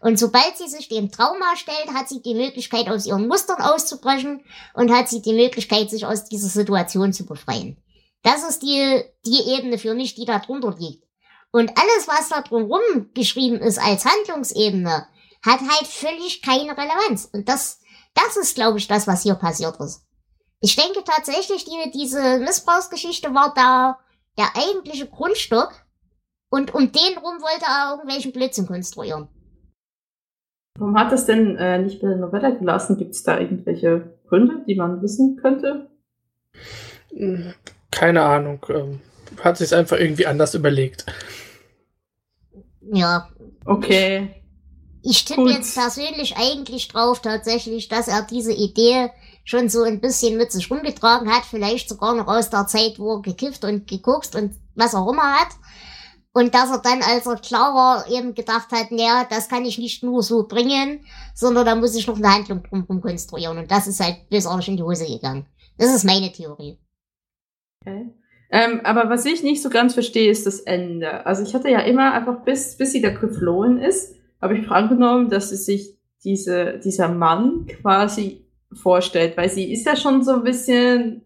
[0.00, 4.44] Und sobald sie sich dem Trauma stellt, hat sie die Möglichkeit, aus ihren Mustern auszubrechen
[4.74, 7.76] und hat sie die Möglichkeit, sich aus dieser Situation zu befreien.
[8.22, 11.04] Das ist die, die Ebene für mich, die da drunter liegt.
[11.52, 15.06] Und alles, was da drumherum geschrieben ist als Handlungsebene,
[15.44, 17.28] hat halt völlig keine Relevanz.
[17.32, 17.80] Und das,
[18.14, 20.02] das ist, glaube ich, das, was hier passiert ist.
[20.60, 23.98] Ich denke tatsächlich, die, diese Missbrauchsgeschichte war da
[24.38, 25.72] der eigentliche Grundstock.
[26.48, 29.28] Und um den rum wollte er irgendwelchen Blödsinn konstruieren.
[30.78, 32.96] Warum hat das denn äh, nicht bei der Novelle gelassen?
[32.96, 35.90] Gibt es da irgendwelche Gründe, die man wissen könnte?
[37.90, 38.64] Keine Ahnung.
[38.68, 39.00] Ähm,
[39.42, 41.06] hat sich einfach irgendwie anders überlegt.
[42.92, 43.28] Ja.
[43.64, 44.42] Okay.
[45.02, 49.10] Ich tippe jetzt persönlich eigentlich drauf tatsächlich, dass er diese Idee
[49.44, 53.16] schon so ein bisschen mit sich rumgetragen hat, vielleicht sogar noch aus der Zeit, wo
[53.16, 55.48] er gekifft und geguckt und was auch immer hat.
[56.34, 59.78] Und dass er dann, als er klar war, eben gedacht hat, naja, das kann ich
[59.78, 63.58] nicht nur so bringen, sondern da muss ich noch eine Handlung drumherum konstruieren.
[63.58, 65.46] Und das ist halt bösartig in die Hose gegangen.
[65.76, 66.78] Das ist meine Theorie.
[67.80, 68.14] Okay.
[68.50, 71.24] Ähm, aber was ich nicht so ganz verstehe, ist das Ende.
[71.26, 75.30] Also ich hatte ja immer einfach, bis, bis sie da geflohen ist, habe ich angenommen,
[75.30, 80.44] dass sie sich diese, dieser Mann quasi vorstellt, weil sie ist ja schon so ein
[80.44, 81.22] bisschen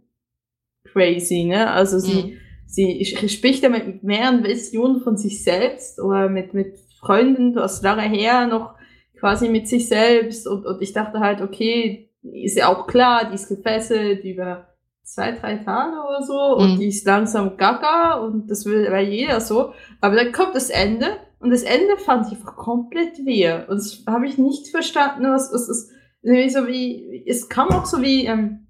[0.85, 1.71] crazy, ne?
[1.71, 2.39] Also sie, mhm.
[2.67, 8.03] Sie spricht ja mit mehreren Visionen von sich selbst oder mit, mit Freunden aus lange
[8.03, 8.75] her noch
[9.19, 13.35] quasi mit sich selbst und, und ich dachte halt, okay, ist ja auch klar, die
[13.35, 14.69] ist gefesselt über
[15.03, 16.81] zwei, drei Tage oder so und mhm.
[16.81, 19.73] die ist langsam gaga und das will bei jeder so.
[20.01, 21.07] Aber dann kommt das Ende
[21.39, 25.53] und das Ende fand ich einfach komplett weh und das habe ich nicht verstanden, was,
[25.53, 25.91] was ist,
[26.23, 28.67] so wie, es kam auch so wie, ähm,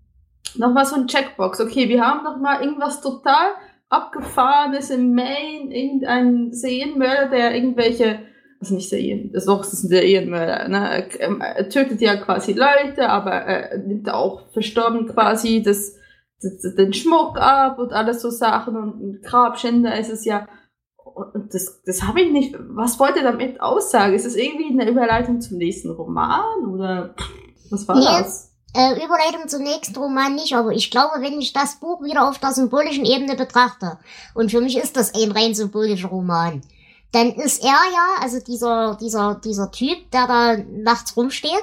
[0.54, 1.60] nochmal so ein Checkbox.
[1.60, 3.48] Okay, wir haben noch mal irgendwas total
[3.88, 8.20] abgefahrenes im Main, irgendein Serienmörder, der irgendwelche
[8.60, 11.08] also nicht Serien, das ist ein Serienmörder, ne?
[11.18, 15.94] Er, tötet ja quasi Leute, aber er nimmt auch verstorben quasi das
[16.42, 20.46] den Schmuck ab und alles so Sachen und ein Grabschänder ist es ja.
[20.96, 22.54] Und das, das habe ich nicht.
[22.70, 24.14] Was wollte damit aussagen?
[24.14, 27.14] Ist das irgendwie eine Überleitung zum nächsten Roman oder
[27.70, 28.54] was war nee, das?
[28.76, 32.38] Äh, Überleitung zum nächsten Roman nicht, aber ich glaube, wenn ich das Buch wieder auf
[32.38, 33.98] der symbolischen Ebene betrachte,
[34.34, 36.60] und für mich ist das ein rein symbolischer Roman,
[37.10, 41.62] dann ist er ja, also dieser, dieser, dieser Typ, der da nachts rumsteht,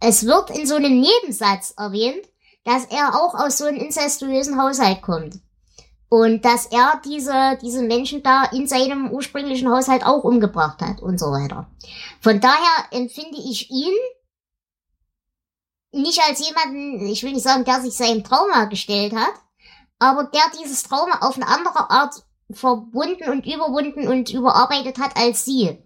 [0.00, 2.26] es wird in so einem Nebensatz erwähnt,
[2.64, 5.36] dass er auch aus so einem incestuösen Haushalt kommt.
[6.08, 11.20] Und dass er diese, diese Menschen da in seinem ursprünglichen Haushalt auch umgebracht hat und
[11.20, 11.68] so weiter.
[12.20, 13.94] Von daher empfinde ich ihn
[15.92, 19.34] nicht als jemanden, ich will nicht sagen, der sich seinem Trauma gestellt hat,
[19.98, 22.14] aber der dieses Trauma auf eine andere Art
[22.50, 25.78] verbunden und überwunden und überarbeitet hat als sie.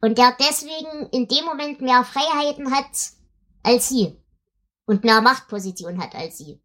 [0.00, 2.86] Und der deswegen in dem Moment mehr Freiheiten hat
[3.62, 4.16] als sie
[4.86, 6.60] und mehr Machtposition hat als sie.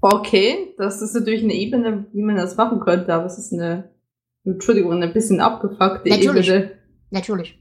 [0.00, 3.90] Okay, das ist natürlich eine Ebene, wie man das machen könnte, aber es ist eine,
[4.44, 6.48] Entschuldigung, eine bisschen abgefuckte Natürlich.
[6.48, 6.78] Ebene.
[7.10, 7.58] Natürlich.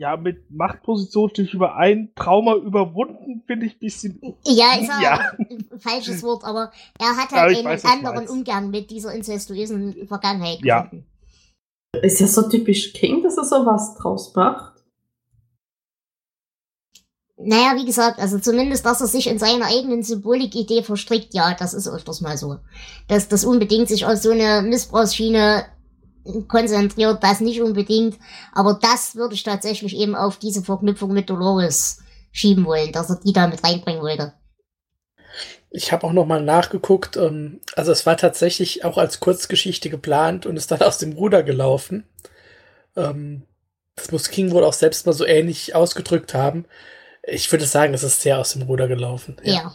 [0.00, 2.10] Ja, mit Machtposition stehe ich überein.
[2.16, 4.34] Trauma überwunden finde ich ein bisschen.
[4.46, 5.32] Ja, ist ja.
[5.38, 10.60] ein falsches Wort, aber er hat halt einen weiß, anderen Umgang mit dieser incestuösen Vergangenheit
[10.62, 10.84] ja.
[10.84, 11.06] gefunden.
[12.00, 14.82] Ist das so typisch King, dass er sowas draus macht?
[17.36, 21.74] Naja, wie gesagt, also zumindest, dass er sich in seiner eigenen Symbolikidee verstrickt, ja, das
[21.74, 22.56] ist öfters mal so.
[23.08, 25.66] Dass das unbedingt sich auf so eine Missbrauchsschiene
[26.48, 28.18] konzentriert, das nicht unbedingt.
[28.52, 32.02] Aber das würde ich tatsächlich eben auf diese Verknüpfung mit Dolores
[32.32, 34.32] schieben wollen, dass er die da mit reinbringen wollte.
[35.70, 37.16] Ich habe auch noch mal nachgeguckt.
[37.16, 41.42] Ähm, also es war tatsächlich auch als Kurzgeschichte geplant und ist dann aus dem Ruder
[41.42, 42.04] gelaufen.
[42.96, 43.42] Ähm,
[43.94, 46.64] das muss King wohl auch selbst mal so ähnlich ausgedrückt haben.
[47.22, 49.36] Ich würde sagen, es ist sehr aus dem Ruder gelaufen.
[49.42, 49.54] Ja.
[49.54, 49.74] ja.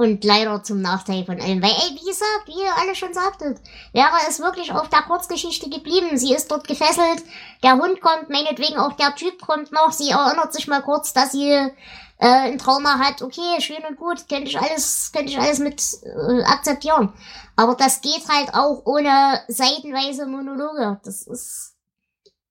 [0.00, 1.60] Und leider zum Nachteil von allen.
[1.60, 3.60] Weil, ey, wie gesagt, wie ihr alle schon sagtet,
[3.92, 6.16] wäre es wirklich auf der Kurzgeschichte geblieben.
[6.16, 7.22] Sie ist dort gefesselt,
[7.62, 11.32] der Hund kommt, meinetwegen auch der Typ kommt noch, sie erinnert sich mal kurz, dass
[11.32, 11.70] sie äh,
[12.16, 13.20] ein Trauma hat.
[13.20, 17.12] Okay, schön und gut, könnte ich alles, könnte ich alles mit äh, akzeptieren.
[17.56, 20.98] Aber das geht halt auch ohne seitenweise Monologe.
[21.04, 21.74] Das ist,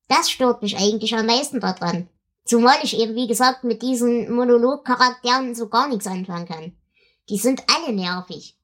[0.08, 2.10] das stört mich eigentlich am meisten daran.
[2.46, 6.79] Zumal ich eben, wie gesagt, mit diesen Monolog-Charakteren so gar nichts anfangen kann.
[7.30, 8.58] Die sind alle nervig.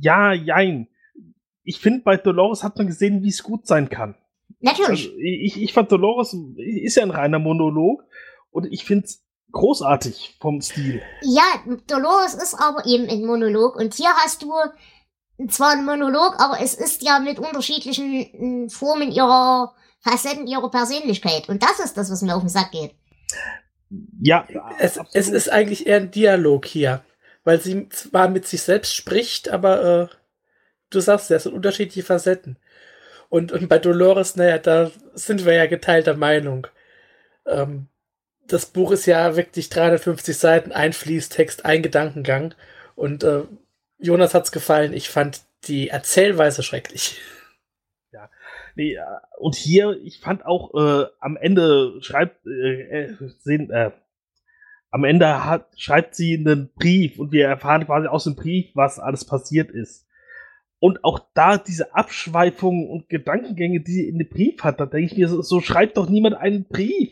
[0.00, 0.88] Ja, jein.
[1.64, 4.14] Ich finde, bei Dolores hat man gesehen, wie es gut sein kann.
[4.60, 5.08] Natürlich.
[5.08, 8.04] Also, ich, ich fand Dolores ist ja ein reiner Monolog
[8.50, 11.02] und ich finde es großartig vom Stil.
[11.22, 11.42] Ja,
[11.86, 14.52] Dolores ist aber eben ein Monolog und hier hast du
[15.48, 21.48] zwar ein Monolog, aber es ist ja mit unterschiedlichen Formen ihrer Facetten ihrer Persönlichkeit.
[21.48, 22.94] Und das ist das, was mir auf den Sack geht.
[24.20, 24.46] Ja,
[24.78, 27.02] es, es ist eigentlich eher ein Dialog hier,
[27.44, 30.16] weil sie zwar mit sich selbst spricht, aber äh,
[30.90, 32.58] du sagst ja, es sind unterschiedliche Facetten.
[33.28, 36.66] Und, und bei Dolores, naja, da sind wir ja geteilter Meinung.
[37.46, 37.88] Ähm,
[38.46, 42.54] das Buch ist ja wirklich 350 Seiten, ein Fließtext, ein Gedankengang.
[42.94, 43.42] Und äh,
[43.98, 44.94] Jonas hat's gefallen.
[44.94, 47.20] Ich fand die Erzählweise schrecklich.
[48.78, 49.00] Nee, äh,
[49.38, 53.90] und hier, ich fand auch äh, am Ende schreibt äh, äh, sehen, äh,
[54.90, 59.00] am Ende hat, schreibt sie einen Brief und wir erfahren quasi aus dem Brief, was
[59.00, 60.06] alles passiert ist.
[60.78, 65.12] Und auch da diese Abschweifungen und Gedankengänge, die sie in dem Brief hat, da denke
[65.12, 67.10] ich mir, so, so schreibt doch niemand einen Brief.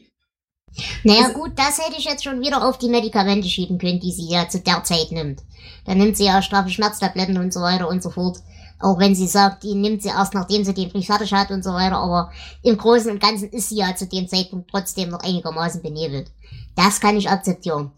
[1.02, 4.30] Naja gut, das hätte ich jetzt schon wieder auf die Medikamente schieben können, die sie
[4.30, 5.42] ja zu der Zeit nimmt.
[5.84, 8.38] Dann nimmt sie ja straffe Schmerztabletten und so weiter und so fort.
[8.78, 11.64] Auch wenn sie sagt, die nimmt sie erst nachdem sie den Brief fertig hat und
[11.64, 12.30] so weiter, aber
[12.62, 16.30] im Großen und Ganzen ist sie ja zu dem Zeitpunkt trotzdem noch einigermaßen benebelt.
[16.76, 17.92] Das kann ich akzeptieren.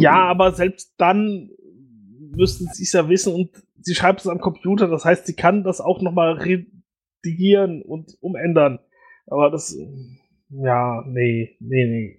[0.00, 1.50] Ja, aber selbst dann
[2.34, 3.50] müssten sie es ja wissen und
[3.80, 8.78] sie schreibt es am Computer, das heißt, sie kann das auch nochmal redigieren und umändern.
[9.26, 9.76] Aber das,
[10.50, 12.16] ja, nee, nee,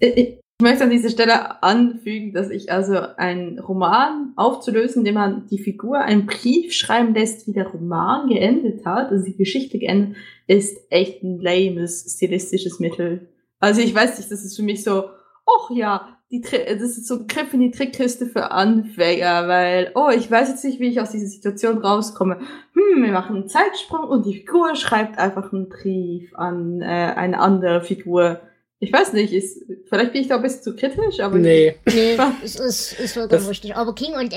[0.00, 0.40] nee.
[0.58, 5.58] Ich möchte an dieser Stelle anfügen, dass ich also einen Roman aufzulösen, indem man die
[5.58, 10.16] Figur einen Brief schreiben lässt, wie der Roman geendet hat, also die Geschichte geendet,
[10.46, 13.28] ist echt ein lames stilistisches Mittel.
[13.60, 15.04] Also ich weiß nicht, das ist für mich so,
[15.46, 20.08] ach ja, die, das ist so ein Griff in die Trickkiste für Anfänger, weil, oh,
[20.08, 22.38] ich weiß jetzt nicht, wie ich aus dieser Situation rauskomme.
[22.72, 27.40] Hm, wir machen einen Zeitsprung und die Figur schreibt einfach einen Brief an äh, eine
[27.40, 28.40] andere Figur.
[28.78, 32.16] Ich weiß nicht, ist, vielleicht bin ich da ein bisschen zu kritisch, aber Nee, Nee,
[32.44, 33.74] es ist, ist vollkommen Das- richtig.
[33.74, 34.32] Aber King und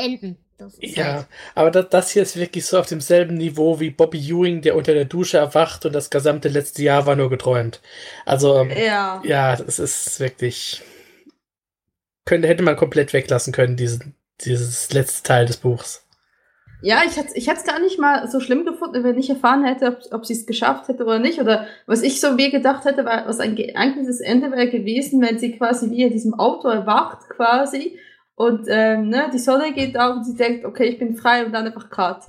[0.80, 1.14] ist ja.
[1.14, 1.26] halt.
[1.56, 4.94] Aber das, das hier ist wirklich so auf demselben Niveau wie Bobby Ewing, der unter
[4.94, 7.82] der Dusche erwacht und das gesamte letzte Jahr war nur geträumt.
[8.26, 9.22] Also, ähm, ja.
[9.26, 10.82] ja, das ist wirklich.
[12.26, 16.06] Könnte, hätte man komplett weglassen können, diesen, dieses letzte Teil des Buchs.
[16.82, 19.66] Ja, ich hätte ich hätte es gar nicht mal so schlimm gefunden, wenn ich erfahren
[19.66, 21.40] hätte, ob, ob sie es geschafft hätte oder nicht.
[21.42, 25.38] Oder was ich so wie gedacht hätte, war, was ein geeignetes Ende wäre gewesen, wenn
[25.40, 28.00] sie quasi wie in diesem Auto erwacht quasi
[28.36, 31.52] und ähm, ne, die Sonne geht auf und sie denkt, okay, ich bin frei und
[31.54, 32.24] dann einfach Cut.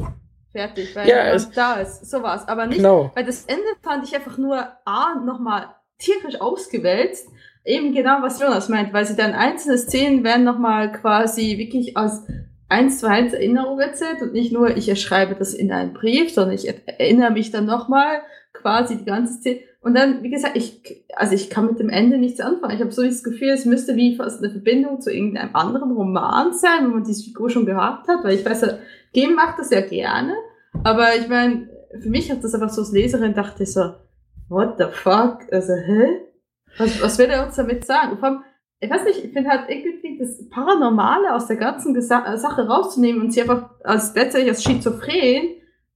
[0.53, 2.11] Fertig, weil Ja, es- da ist.
[2.11, 2.49] So war's.
[2.49, 3.13] Aber nicht, Genau.
[3.15, 5.67] weil das Ende fand ich einfach nur A, nochmal
[5.99, 7.29] tierisch ausgewälzt.
[7.65, 12.23] Eben genau, was Jonas meint, weil sie dann einzelne Szenen werden nochmal quasi wirklich aus
[12.71, 16.55] eins zu eins Erinnerung erzählt und nicht nur, ich schreibe das in einen Brief, sondern
[16.55, 19.61] ich erinnere mich dann nochmal quasi die ganze Szene.
[19.83, 20.83] Und dann, wie gesagt, ich,
[21.17, 22.75] also ich kann mit dem Ende nichts anfangen.
[22.75, 26.53] Ich habe so das Gefühl, es müsste wie fast eine Verbindung zu irgendeinem anderen Roman
[26.53, 28.65] sein, wo man diese Figur schon gehabt hat, weil ich weiß
[29.13, 30.35] Game macht das ja gerne,
[30.85, 31.69] aber ich meine,
[32.01, 33.95] für mich hat das einfach so als Leserin dachte ich so,
[34.49, 35.41] what the fuck?
[35.51, 36.21] Also, hä?
[36.79, 38.13] Was, was will er uns damit sagen?
[38.13, 38.45] Und vor allem,
[38.81, 43.21] ich weiß nicht, ich finde halt irgendwie das Paranormale aus der ganzen Gesa Sache rauszunehmen
[43.23, 45.49] und sie einfach als letztendlich als schizophren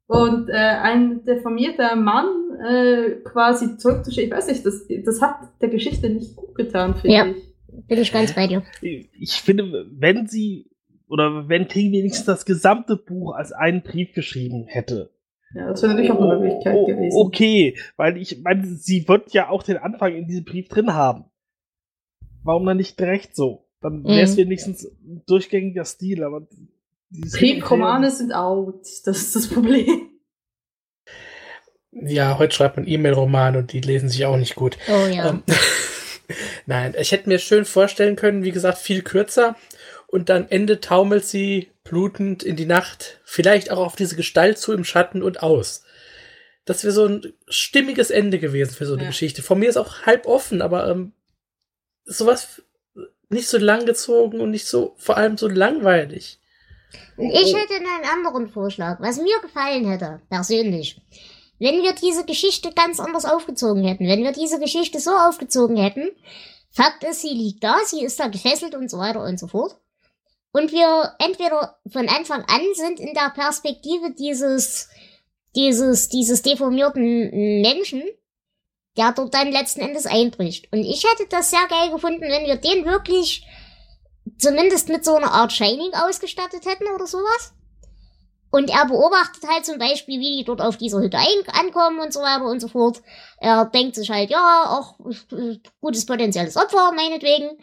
[0.06, 2.26] und äh, ein deformierter Mann
[2.68, 4.30] äh, quasi zurückzuschicken.
[4.32, 7.26] Ich weiß nicht, das, das hat der Geschichte nicht gut getan, finde Ja.
[7.26, 7.54] ich.
[7.88, 8.62] Bin ich ganz bei dir.
[8.82, 10.70] Ich finde, wenn sie
[11.08, 15.10] oder wenn King wenigstens das gesamte Buch als einen Brief geschrieben hätte.
[15.54, 17.16] Ja, das wäre natürlich auch eine Möglichkeit Oh, gewesen.
[17.16, 21.24] Okay, weil ich meine, sie wird ja auch den Anfang in diesem Brief drin haben.
[22.44, 23.66] Warum dann nicht direkt so?
[23.80, 24.42] Dann wäre es Mhm.
[24.42, 26.46] wenigstens ein durchgängiger Stil, aber
[27.10, 30.10] Briefromane sind out, das ist das Problem.
[31.92, 34.76] Ja, heute schreibt man E-Mail-Romane und die lesen sich auch nicht gut.
[34.88, 35.28] Oh ja.
[35.30, 35.42] Ähm,
[36.66, 39.56] Nein, ich hätte mir schön vorstellen können, wie gesagt, viel kürzer.
[40.08, 44.72] Und dann Ende taumelt sie blutend in die Nacht, vielleicht auch auf diese Gestalt zu
[44.72, 45.84] im Schatten und aus.
[46.64, 49.08] Das wäre so ein stimmiges Ende gewesen für so eine Ja.
[49.10, 49.42] Geschichte.
[49.42, 51.12] Von mir ist auch halb offen, aber ähm,
[52.04, 52.62] sowas
[53.28, 56.38] nicht so langgezogen und nicht so, vor allem so langweilig.
[57.16, 61.00] Und ich hätte einen anderen Vorschlag, was mir gefallen hätte, persönlich.
[61.58, 66.10] Wenn wir diese Geschichte ganz anders aufgezogen hätten, wenn wir diese Geschichte so aufgezogen hätten,
[66.70, 69.76] Fakt ist, sie liegt da, sie ist da gefesselt und so weiter und so fort.
[70.50, 74.88] Und wir entweder von Anfang an sind in der Perspektive dieses,
[75.54, 78.02] dieses, dieses deformierten Menschen,
[78.96, 80.72] der dort dann letzten Endes einbricht.
[80.72, 83.46] Und ich hätte das sehr geil gefunden, wenn wir den wirklich
[84.38, 87.52] zumindest mit so einer Art Shining ausgestattet hätten oder sowas.
[88.50, 92.20] Und er beobachtet halt zum Beispiel, wie die dort auf dieser Hütte ankommen und so
[92.20, 93.02] weiter und so fort.
[93.38, 94.94] Er denkt sich halt, ja, auch
[95.32, 97.58] äh, gutes potenzielles Opfer, meinetwegen.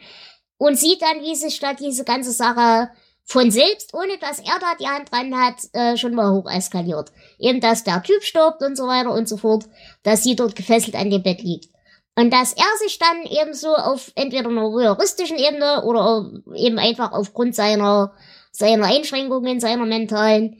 [0.58, 2.90] Und sieht dann, wie sich da diese ganze Sache
[3.24, 7.12] von selbst, ohne dass er da die Hand dran hat, äh, schon mal hoch eskaliert.
[7.38, 9.64] Eben, dass der Typ stirbt und so weiter und so fort,
[10.02, 11.72] dass sie dort gefesselt an dem Bett liegt.
[12.14, 17.12] Und dass er sich dann eben so auf entweder einer realistischen Ebene oder eben einfach
[17.12, 18.12] aufgrund seiner,
[18.50, 20.58] seiner Einschränkungen, seiner mentalen,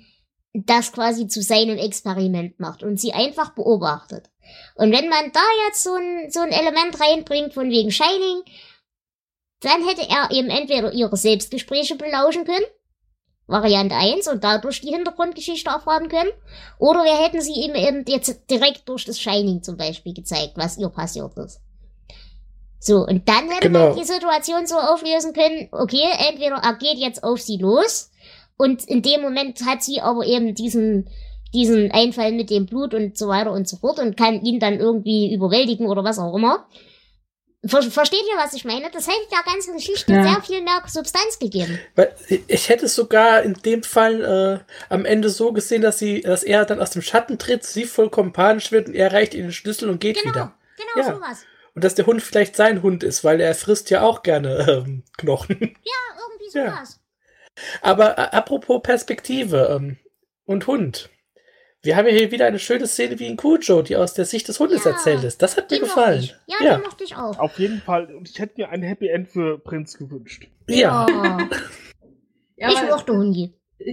[0.55, 4.31] das quasi zu seinem Experiment macht und sie einfach beobachtet.
[4.75, 8.43] Und wenn man da jetzt so ein, so ein Element reinbringt von wegen Shining,
[9.63, 12.65] dann hätte er eben entweder ihre Selbstgespräche belauschen können,
[13.47, 16.31] Variante 1, und dadurch die Hintergrundgeschichte erfahren können,
[16.79, 20.79] oder wir hätten sie ihm eben jetzt direkt durch das Shining zum Beispiel gezeigt, was
[20.79, 21.61] ihr passiert ist.
[22.79, 23.89] So, und dann hätte Genau.
[23.91, 28.11] man die Situation so auflösen können, okay, entweder er geht jetzt auf sie los,
[28.57, 31.09] und in dem Moment hat sie aber eben diesen,
[31.53, 34.79] diesen Einfall mit dem Blut und so weiter und so fort und kann ihn dann
[34.79, 36.67] irgendwie überwältigen oder was auch immer.
[37.65, 38.91] Ver versteht ihr, was ich meine?
[38.91, 40.23] Das hätte der ganzen Geschichte Ja.
[40.25, 41.79] sehr viel mehr Substanz gegeben.
[41.95, 42.13] Weil
[42.49, 46.43] ich hätte es sogar in dem Fall äh, am Ende so gesehen, dass sie, dass
[46.43, 49.53] er dann aus dem Schatten tritt, sie vollkommen panisch wird und er reicht ihr den
[49.53, 50.55] Schlüssel und geht Genau, wieder.
[50.77, 51.15] genau Ja.
[51.15, 51.45] sowas.
[51.75, 55.05] Und dass der Hund vielleicht sein Hund ist, weil er frisst ja auch gerne ähm,
[55.17, 55.59] Knochen.
[55.85, 56.75] Ja, irgendwie Ja.
[56.75, 57.01] sowas.
[57.81, 59.99] Aber äh, apropos Perspektive ähm,
[60.47, 61.11] und Hund.
[61.85, 64.47] Wir haben ja hier wieder eine schöne Szene wie in Cujo, die aus der Sicht
[64.47, 65.43] des Hundes Ja, erzählt ist.
[65.43, 66.31] Das hat mir Den mochte gefallen.
[66.47, 66.77] Ja, ja.
[66.77, 67.39] den mochte ich auch.
[67.39, 68.15] Auf jeden Fall.
[68.15, 70.49] Und ich hätte mir ein Happy End für Prinz gewünscht.
[70.69, 71.07] ja.
[72.57, 73.53] Ja, ich aber- mochte Hundi.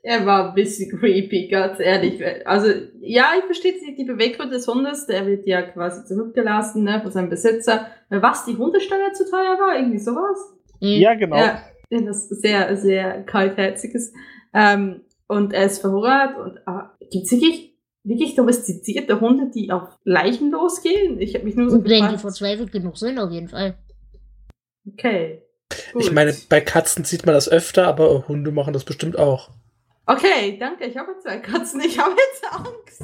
[0.00, 2.22] Er war ein bisschen creepy, ganz ehrlich.
[2.46, 2.68] Also,
[3.00, 5.06] ja, ich verstehe die, die Beweggründe des Hundes.
[5.06, 7.88] Der wird ja quasi zurückgelassen, ne, von seinem Besitzer.
[8.08, 9.76] Was, die Hundesteuer zu teuer war?
[9.76, 10.38] Irgendwie sowas?
[10.80, 11.00] Hm.
[11.00, 11.36] Ja, genau.
[11.36, 14.12] Ja, das ist sehr, sehr kaltherziges.
[14.54, 20.50] Ähm, und er ist verhungert und ah, gibt's wirklich, wirklich domestizierte Hunde, die auf Leichen
[20.50, 21.20] losgehen?
[21.20, 23.78] Ich habe mich nur so Und wenn die verzweifelt genug sind, auf jeden Fall.
[24.92, 25.42] Okay.
[25.70, 26.12] Ich gut.
[26.12, 29.50] meine, bei Katzen sieht man das öfter, aber Hunde machen das bestimmt auch.
[30.06, 30.86] Okay, danke.
[30.86, 31.80] Ich habe zwei Katzen.
[31.82, 33.02] Ich habe jetzt Angst.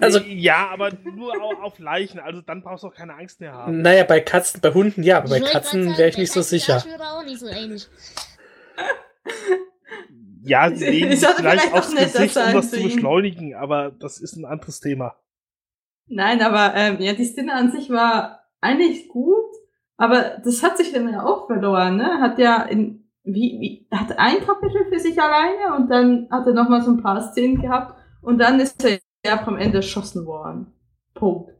[0.00, 2.20] Also- ja, aber nur au- auf Leichen.
[2.20, 3.82] Also dann brauchst du auch keine Angst mehr haben.
[3.82, 6.82] Naja, bei Katzen, bei Hunden ja, aber bei Ich Katzen wäre ich nicht so sicher.
[6.86, 7.88] ich auch nicht so einig.
[10.44, 14.44] Ja, sie sollte vielleicht vielleicht aufs Gesicht, um das zu beschleunigen, aber das ist ein
[14.44, 15.16] anderes Thema.
[16.06, 19.50] Nein, aber ähm, ja, die Szene an sich war eigentlich gut,
[19.96, 22.20] aber das hat sich dann ja auch verloren, ne?
[22.20, 26.54] Hat ja in wie, wie hat ein Kapitel für sich alleine und dann hat er
[26.54, 30.26] noch mal so ein paar Szenen gehabt und dann ist er ja am Ende erschossen
[30.26, 30.72] worden.
[31.14, 31.52] Punkt.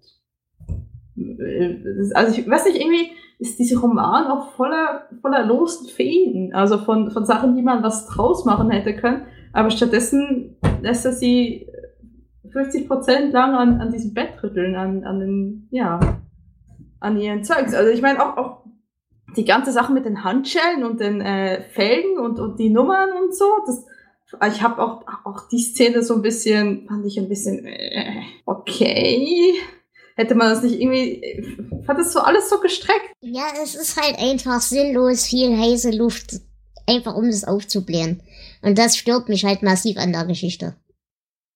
[1.17, 1.79] Äh,
[2.15, 7.11] Also ich weiß nicht, irgendwie ist dieser Roman auch voller voller losen Fäden, also von
[7.11, 11.67] von Sachen, die man was draus machen hätte können, aber stattdessen lässt er sie
[12.53, 16.19] 50 Prozent lang an, an diesem Bett rütteln, an, an den, ja,
[17.01, 17.75] an ihren Zeugs.
[17.75, 18.65] Also ich meine auch, auch
[19.37, 23.35] die ganze Sache mit den Handschellen und den äh, Felgen und, und die Nummern und
[23.35, 23.87] so, das,
[24.53, 29.55] ich habe auch, auch die Szene so ein bisschen, fand ich ein bisschen, äh, okay.
[30.15, 33.13] Hätte man das nicht irgendwie, fand das so alles so gestreckt.
[33.21, 36.41] Ja, es ist halt einfach sinnlos viel heiße Luft,
[36.87, 38.23] einfach um es aufzublähen.
[38.63, 40.77] Und das stört mich halt massiv an der Geschichte.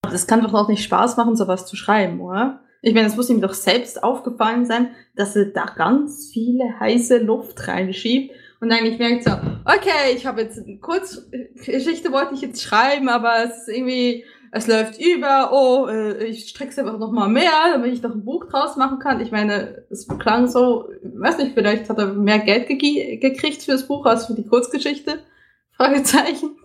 [0.01, 2.61] Das kann doch auch nicht Spaß machen, sowas zu schreiben, oder?
[2.81, 7.17] Ich meine, es muss ihm doch selbst aufgefallen sein, dass er da ganz viele heiße
[7.17, 9.31] Luft reinschiebt und eigentlich merkt so,
[9.65, 14.23] okay, ich habe jetzt eine Kurzgeschichte wollte ich jetzt schreiben, aber es ist irgendwie,
[14.57, 18.25] es läuft über, oh, äh, ich streck's einfach noch mal mehr, damit ich doch ein
[18.25, 19.21] Buch draus machen kann.
[19.21, 23.71] Ich meine, es klang so, weiß nicht, vielleicht hat er mehr Geld ge gekriegt für
[23.71, 25.19] das Buch als für die Kurzgeschichte?
[25.71, 26.57] Fragezeichen.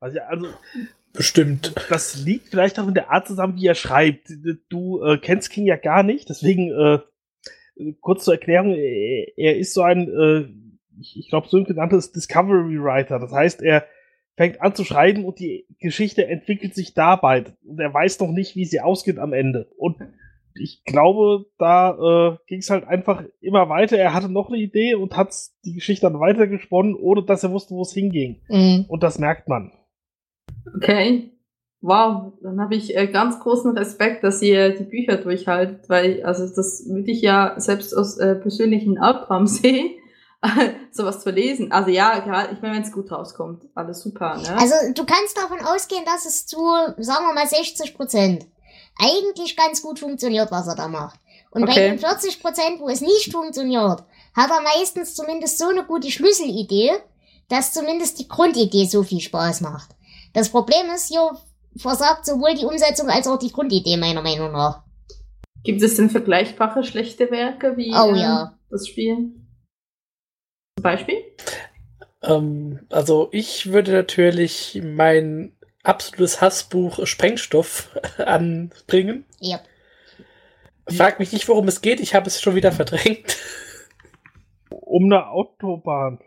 [0.00, 0.46] Also, ja, also
[1.12, 1.74] Bestimmt.
[1.88, 4.30] das liegt vielleicht auch in der Art zusammen, wie er schreibt.
[4.68, 6.98] Du äh, kennst King ja gar nicht, deswegen äh,
[8.00, 12.12] kurz zur Erklärung, er, er ist so ein, äh, ich, ich glaube, so ein genanntes
[12.12, 13.18] Discovery Writer.
[13.18, 13.86] Das heißt, er
[14.40, 17.44] fängt an zu schreiben und die Geschichte entwickelt sich dabei.
[17.62, 19.68] Und er weiß noch nicht, wie sie ausgeht am Ende.
[19.76, 19.98] Und
[20.54, 23.98] ich glaube, da äh, ging es halt einfach immer weiter.
[23.98, 25.34] Er hatte noch eine Idee und hat
[25.66, 28.40] die Geschichte dann weitergesponnen, ohne dass er wusste, wo es hinging.
[28.48, 28.86] Mhm.
[28.88, 29.72] Und das merkt man.
[30.74, 31.32] Okay.
[31.82, 36.46] Wow, dann habe ich äh, ganz großen Respekt, dass ihr die Bücher durchhaltet, weil also
[36.46, 39.90] das würde ich ja selbst aus äh, persönlichen Albtraum sehen,
[40.90, 41.70] sowas zu lesen.
[41.72, 44.56] Also ja, gerade, ich meine, wenn es gut rauskommt, alles super, ne?
[44.58, 46.56] Also du kannst davon ausgehen, dass es zu,
[46.98, 48.46] sagen wir mal, 60 Prozent
[48.98, 51.20] eigentlich ganz gut funktioniert, was er da macht.
[51.50, 51.90] Und bei Okay.
[51.90, 54.02] den 40 Prozent, wo es nicht funktioniert,
[54.34, 56.92] hat er meistens zumindest so eine gute Schlüsselidee,
[57.48, 59.90] dass zumindest die Grundidee so viel Spaß macht.
[60.32, 61.30] Das Problem ist, hier
[61.76, 64.82] versagt sowohl die Umsetzung als auch die Grundidee meiner Meinung nach.
[65.64, 68.54] Gibt es denn vergleichbare schlechte Werke wie Oh ähm, ja.
[68.70, 69.32] das Spiel?
[70.80, 71.22] Zum Beispiel?
[72.22, 79.26] Ähm, also ich würde natürlich mein absolutes Hassbuch Sprengstoff anbringen.
[79.40, 79.60] Ja.
[80.88, 83.36] Frag mich nicht, worum es geht, ich habe es schon wieder verdrängt.
[84.70, 86.18] Um eine Autobahn.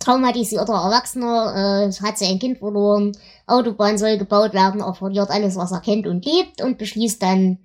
[0.00, 3.16] Traumatisierter Erwachsener äh, hat sein Kind verloren,
[3.46, 7.58] Autobahn soll gebaut werden, er verliert alles, was er kennt und liebt und beschließt dann,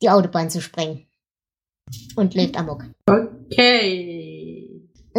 [0.00, 1.06] die Autobahn zu sprengen.
[2.16, 2.84] Und läuft amok.
[3.08, 4.35] Okay.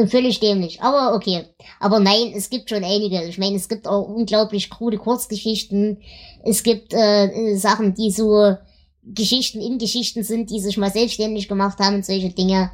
[0.05, 1.45] Völlig dämlich, aber okay.
[1.79, 3.23] Aber nein, es gibt schon einige.
[3.23, 6.01] Ich meine, es gibt auch unglaublich krude Kurzgeschichten.
[6.43, 8.55] Es gibt äh, äh, Sachen, die so
[9.03, 12.69] Geschichten in Geschichten sind, die sich mal selbstständig gemacht haben und solche Dinge.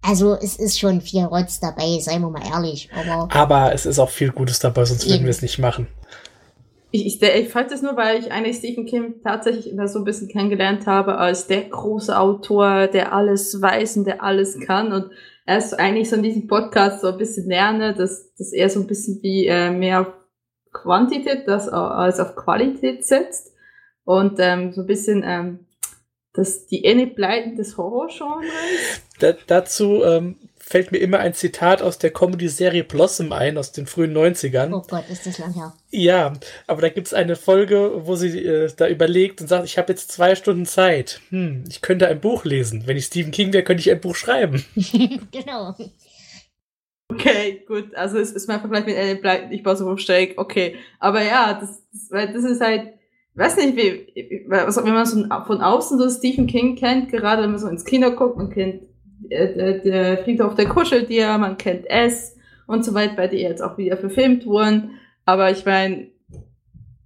[0.00, 2.88] Also es ist schon viel Rotz dabei, seien wir mal ehrlich.
[2.94, 5.88] Aber Aber es ist auch viel Gutes dabei, sonst würden wir es nicht machen.
[6.90, 10.04] ich, ich, ich frage das nur, weil ich eigentlich Stephen King tatsächlich immer so ein
[10.04, 14.92] bisschen kennengelernt habe als der große Autor, der alles weiß und der alles kann.
[14.92, 15.10] Und
[15.44, 18.80] er ist eigentlich so in diesem Podcast so ein bisschen lerne, dass, dass er so
[18.80, 20.06] ein bisschen wie äh, mehr auf
[20.72, 23.52] Quantität das, als auf Qualität setzt.
[24.04, 25.66] Und ähm, so ein bisschen ähm,
[26.32, 28.46] dass die Innebleiten des Horrorgenres.
[29.18, 33.86] Da, dazu ähm, fällt mir immer ein Zitat aus der Comedy-Serie Blossom ein, aus den
[33.86, 34.72] frühen 90ern.
[34.72, 35.74] Oh Gott, ist das lang her.
[35.90, 36.32] Ja,
[36.68, 40.12] aber da gibt's eine Folge, wo sie äh, da überlegt und sagt, ich habe jetzt
[40.12, 41.20] zwei Stunden Zeit.
[41.30, 42.84] Hm, ich könnte ein Buch lesen.
[42.86, 44.64] Wenn ich Stephen King wäre, könnte ich ein Buch schreiben.
[45.32, 45.74] genau.
[47.08, 47.94] Okay, gut.
[47.96, 50.34] Also es ist mein Vergleich mit Ellen Blyton, ich war so Steig.
[50.36, 50.76] Okay.
[51.00, 52.94] Aber ja, das, das, das ist halt,
[53.34, 57.60] weiß nicht, wie, wenn man so von außen so Stephen King kennt, gerade wenn man
[57.60, 58.91] so ins Kino guckt, man kennt
[59.30, 63.78] äh, der Friedhof der Kuscheltier, man kennt S und so weiter, bei die jetzt auch
[63.78, 64.98] wieder verfilmt wurden.
[65.24, 66.08] Aber ich meine,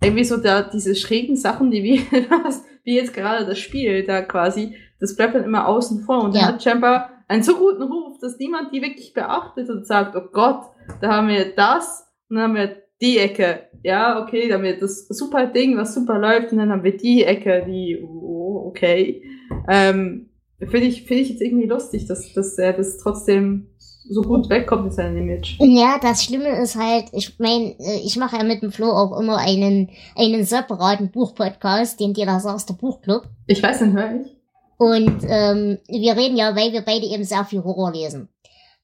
[0.02, 2.00] irgendwie so da diese schrägen Sachen, die wie,
[2.84, 6.46] wie jetzt gerade das Spiel da quasi, das bleibt dann immer außen vor und ja.
[6.46, 10.62] hat scheinbar einen so guten Ruf, dass niemand die wirklich beachtet und sagt, oh Gott,
[11.00, 13.68] da haben wir das und dann haben wir die Ecke.
[13.82, 16.96] Ja, okay, dann haben wir das super Ding, was super läuft und dann haben wir
[16.96, 19.22] die Ecke, die, oh, okay.
[19.68, 23.68] Ähm, Finde ich, finde ich jetzt irgendwie lustig, dass, dass er das trotzdem
[24.08, 25.56] so gut wegkommt mit seinem Image.
[25.58, 29.18] Ja, das Schlimme ist halt, ich meine, äh, ich mache ja mit dem Flo auch
[29.18, 33.24] immer einen, einen separaten Buchpodcast, den dir das sagst, der Buchclub.
[33.46, 34.36] Ich weiß, den höre ich.
[34.78, 38.28] Und ähm, wir reden ja, weil wir beide eben sehr viel Horror lesen.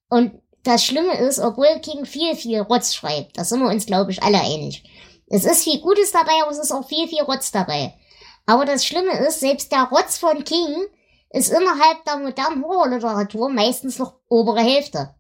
[0.09, 0.33] Und
[0.65, 4.23] das Schlimme ist, obwohl King viel, viel Rotz schreibt, da sind wir uns, glaube ich,
[4.23, 4.85] alle einig.
[5.29, 7.95] Es ist viel Gutes dabei, aber es ist auch viel, viel Rotz dabei.
[8.47, 10.75] Aber das Schlimme ist, selbst der Rotz von King
[11.33, 15.15] ist innerhalb der modernen Horrorliteratur meistens noch obere Hälfte.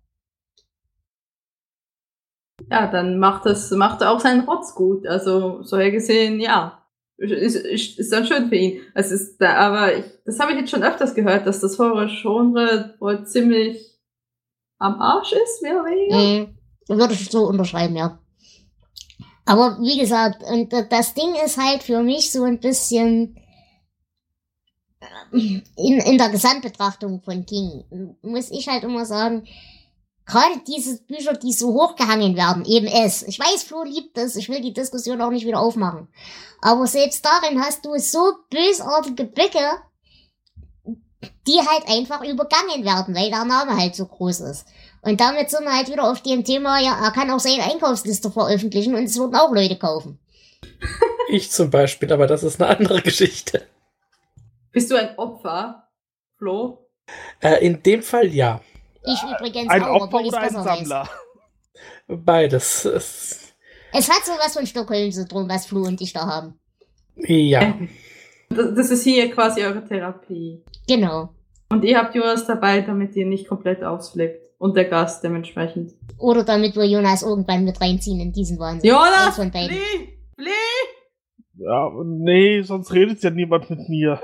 [2.71, 5.07] Ja, dann macht das, macht er auch seinen Rotz gut.
[5.07, 6.79] Also, so her gesehen, ja.
[7.19, 8.81] Ist, ist, ist dann schön für ihn.
[8.95, 12.95] Es ist da, aber ich, das habe ich jetzt schon öfters gehört, dass das Horror-Genre
[12.99, 13.93] wohl ziemlich
[14.79, 16.17] am Arsch ist, mehr oder weniger.
[16.17, 16.59] Mhm.
[16.99, 18.19] Würde ich so unterschreiben, ja.
[19.45, 23.37] Aber wie gesagt, und das Ding ist halt für mich so ein bisschen,
[25.33, 27.85] in, in der Gesamtbetrachtung von King
[28.23, 29.47] muss ich halt immer sagen,
[30.27, 33.23] gerade diese Bücher, die so hochgehangen werden, eben es.
[33.23, 36.09] Ich weiß, Flo liebt es, ich will die Diskussion auch nicht wieder aufmachen.
[36.61, 39.83] Aber selbst darin hast du so bösartige Blicke,
[41.47, 44.67] die halt einfach übergangen werden, weil der Name halt so groß ist.
[45.03, 48.31] Und damit sind wir halt wieder auf dem Thema, ja, er kann auch seine Einkaufsliste
[48.31, 50.19] veröffentlichen und es würden auch Leute kaufen.
[51.29, 53.67] Ich zum Beispiel, aber das ist eine andere Geschichte.
[54.73, 55.89] Bist du ein Opfer,
[56.39, 56.89] Flo?
[57.41, 58.61] Äh, in dem Fall ja.
[59.05, 61.09] Ich übrigens ein auch, Opfer oder ein Sammler?
[62.09, 62.25] Weiß.
[62.25, 62.85] Beides.
[63.93, 66.59] Es hat sowas von Stockholm-Syndrom, was Flo und ich da haben.
[67.17, 67.75] Ja.
[68.55, 70.63] Das ist hier quasi eure Therapie.
[70.87, 71.31] Genau.
[71.71, 74.43] Und ihr habt Jonas dabei, damit ihr nicht komplett ausflippt.
[74.59, 75.95] Und der Gast dementsprechend.
[76.19, 78.91] Oder damit wir Jonas irgendwann mit reinziehen in diesen Wahnsinn.
[78.91, 79.37] Jonas!
[79.37, 79.71] Flee!
[80.37, 80.51] Flee!
[81.55, 84.21] Ja, nee, sonst redet ja niemand mit mir.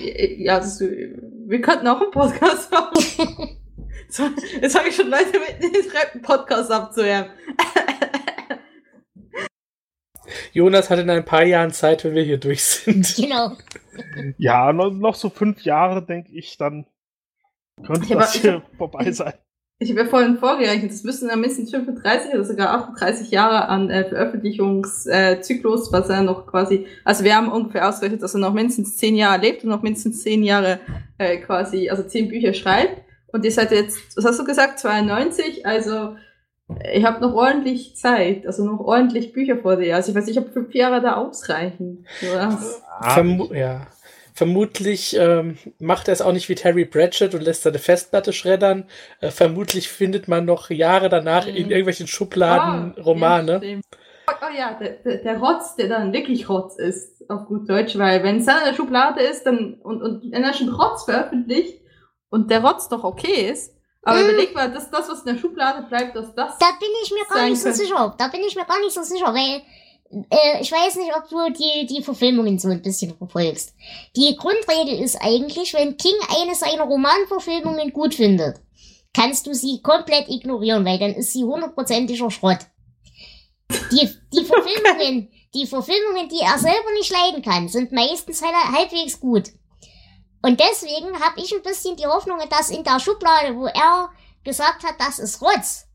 [0.00, 3.58] Ja, das, wir könnten auch einen Podcast haben.
[4.60, 7.30] Jetzt habe ich schon Leute mit einen Podcast abzuhören.
[10.52, 13.14] Jonas hat in ein paar Jahren Zeit, wenn wir hier durch sind.
[13.16, 13.52] Genau.
[14.38, 16.86] Ja, noch, noch so fünf Jahre, denke ich, dann
[17.84, 19.34] könnte das hier vorbei sein.
[19.78, 23.90] Ich habe ja vorhin vorgerechnet, es müssen ja mindestens 35 oder sogar 38 Jahre an
[23.90, 28.96] äh, Veröffentlichungszyklus, was er noch quasi, also wir haben ungefähr ausgerechnet, dass er noch mindestens
[28.96, 30.80] 10 Jahre lebt und noch mindestens 10 Jahre
[31.18, 33.02] äh, quasi, also 10 Bücher schreibt.
[33.26, 36.16] Und ihr seid jetzt, was hast du gesagt, 92, also
[36.92, 39.94] ich habe noch ordentlich Zeit, also noch ordentlich Bücher vor dir.
[39.94, 42.06] Also ich weiß nicht, ob fünf Jahre da ausreichen.
[43.00, 43.86] Vermu ja.
[44.36, 48.84] Vermutlich ähm, macht er es auch nicht wie Terry Pratchett und lässt seine Festplatte schreddern.
[49.22, 51.70] Äh, vermutlich findet man noch Jahre danach in mhm.
[51.70, 53.62] irgendwelchen Schubladen oh, Romane.
[53.64, 58.22] Ja, oh ja, der, der, Rotz, der dann wirklich Rotz ist, auf gut Deutsch, weil
[58.24, 61.80] wenn es dann in der Schublade ist dann, und, und wenn er schon Rotz veröffentlicht
[62.28, 64.28] und der Rotz doch okay ist, aber hm.
[64.28, 66.58] überleg mal, dass das, was in der Schublade bleibt, dass das.
[66.58, 68.14] Da bin ich mir gar nicht so sicher.
[68.18, 69.62] Da bin ich mir gar nicht so sicher, weil
[70.10, 73.74] äh, ich weiß nicht, ob du die, die Verfilmungen so ein bisschen verfolgst.
[74.16, 78.60] Die Grundregel ist eigentlich, wenn King eine seiner Romanverfilmungen gut findet,
[79.14, 82.58] kannst du sie komplett ignorieren, weil dann ist sie hundertprozentiger Schrott.
[83.90, 89.50] Die, die Verfilmungen, die Verfilmungen, die er selber nicht leiden kann, sind meistens halbwegs gut.
[90.42, 94.10] Und deswegen habe ich ein bisschen die Hoffnung, dass in der Schublade, wo er
[94.44, 95.88] gesagt hat, das ist Rotz,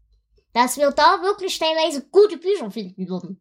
[0.54, 3.41] dass wir da wirklich teilweise gute Bücher finden würden.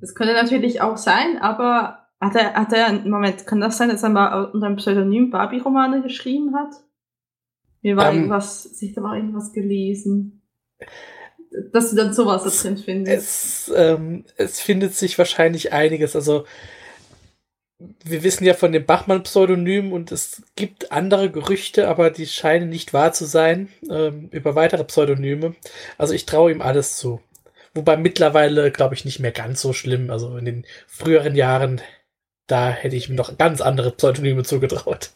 [0.00, 4.02] Das könnte natürlich auch sein, aber hat er, hat er, Moment, kann das sein, dass
[4.02, 6.74] er mal unter einem Pseudonym Barbie-Romane geschrieben hat?
[7.82, 8.16] Mir war ähm.
[8.16, 10.42] irgendwas, ich da war irgendwas gelesen.
[11.72, 13.68] Dass du dann sowas da drin findest.
[13.68, 16.16] Es, ähm, es findet sich wahrscheinlich einiges.
[16.16, 16.44] Also,
[17.78, 22.94] wir wissen ja von dem Bachmann-Pseudonym und es gibt andere Gerüchte, aber die scheinen nicht
[22.94, 25.54] wahr zu sein ähm, über weitere Pseudonyme.
[25.98, 27.20] Also ich traue ihm alles zu.
[27.76, 30.10] Wobei mittlerweile, glaube ich, nicht mehr ganz so schlimm.
[30.10, 31.80] Also in den früheren Jahren,
[32.46, 35.10] da hätte ich mir noch ganz andere Pseudonyme zugetraut.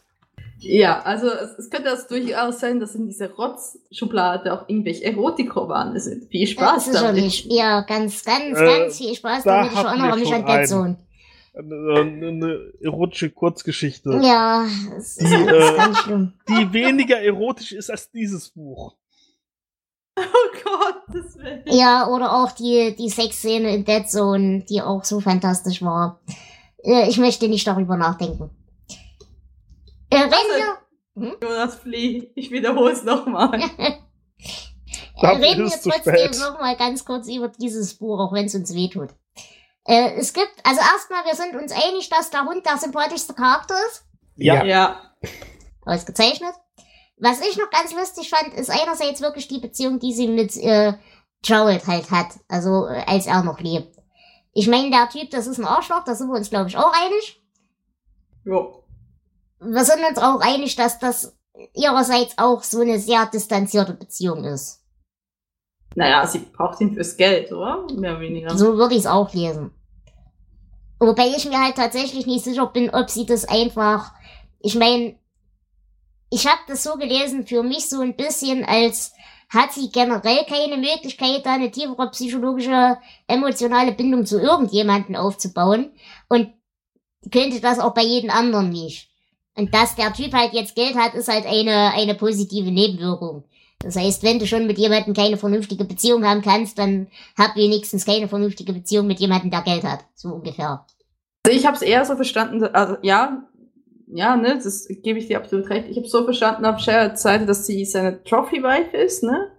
[0.59, 5.99] Ja, also es, es könnte das durchaus sein, dass in dieser Rotzschublade auch irgendwelche Erotikromane
[5.99, 6.29] sind.
[6.29, 7.45] Viel Spaß das damit.
[7.45, 9.71] Ja, ganz, ganz, äh, ganz viel Spaß damit.
[9.71, 10.71] Ich erinnere mich an Dead
[11.53, 14.19] Eine, eine, erotische Kurzgeschichte.
[14.21, 16.33] Ja, das ist, die, äh, ganz schlimm.
[16.47, 18.95] Die weniger erotisch ist als dieses Buch.
[20.33, 25.03] Oh Gott, das will Ja, oder auch die, die Sexszene in Dead Zone, die auch
[25.03, 26.21] so fantastisch war.
[26.83, 28.49] Äh, ich möchte nicht darüber nachdenken.
[30.09, 30.77] Äh, reden wir.
[31.23, 31.35] Hm?
[31.41, 33.59] Jonas Flee, ich wiederhole es nochmal.
[33.61, 39.09] äh, reden wir trotzdem nochmal ganz kurz über dieses Buch, auch wenn es uns wehtut.
[39.85, 43.75] Äh, es gibt, also erstmal, wir sind uns einig, dass der Hund der sympathischste Charakter
[43.87, 44.05] ist.
[44.35, 44.63] Ja.
[44.63, 45.01] ja.
[45.85, 46.53] Ausgezeichnet.
[47.21, 50.93] Was ich noch ganz lustig fand, ist einerseits wirklich die Beziehung, die sie mit äh,
[51.45, 53.95] Gerald halt hat, also äh, als er noch lebt.
[54.53, 56.91] Ich meine, der Typ, das ist ein Arschloch, da sind wir uns, glaube ich, auch
[56.91, 57.39] einig.
[58.43, 58.67] Ja.
[59.59, 61.37] Wir sind uns auch einig, dass das
[61.75, 64.83] ihrerseits auch so eine sehr distanzierte Beziehung ist.
[65.93, 67.85] Naja, sie braucht ihn fürs Geld, oder?
[67.93, 68.57] Mehr oder weniger.
[68.57, 69.71] So würde ich es auch lesen.
[70.97, 74.11] Wobei ich mir halt tatsächlich nicht sicher bin, ob sie das einfach.
[74.59, 75.15] Ich meine,
[76.31, 79.13] ich habe das so gelesen, für mich so ein bisschen als
[79.49, 85.91] hat sie generell keine Möglichkeit, da eine tiefere psychologische, emotionale Bindung zu irgendjemanden aufzubauen
[86.29, 86.53] und
[87.31, 89.09] könnte das auch bei jedem anderen nicht.
[89.55, 93.43] Und dass der Typ halt jetzt Geld hat, ist halt eine, eine positive Nebenwirkung.
[93.79, 97.07] Das heißt, wenn du schon mit jemandem keine vernünftige Beziehung haben kannst, dann
[97.37, 100.05] hab wenigstens keine vernünftige Beziehung mit jemandem, der Geld hat.
[100.15, 100.85] So ungefähr.
[101.45, 103.43] Also ich habe es eher so verstanden, also ja,
[104.13, 105.87] ja, ne, das gebe ich dir absolut recht.
[105.89, 109.51] Ich habe so verstanden auf Sherrods Seite, dass sie seine Trophy-Wife ist, ne?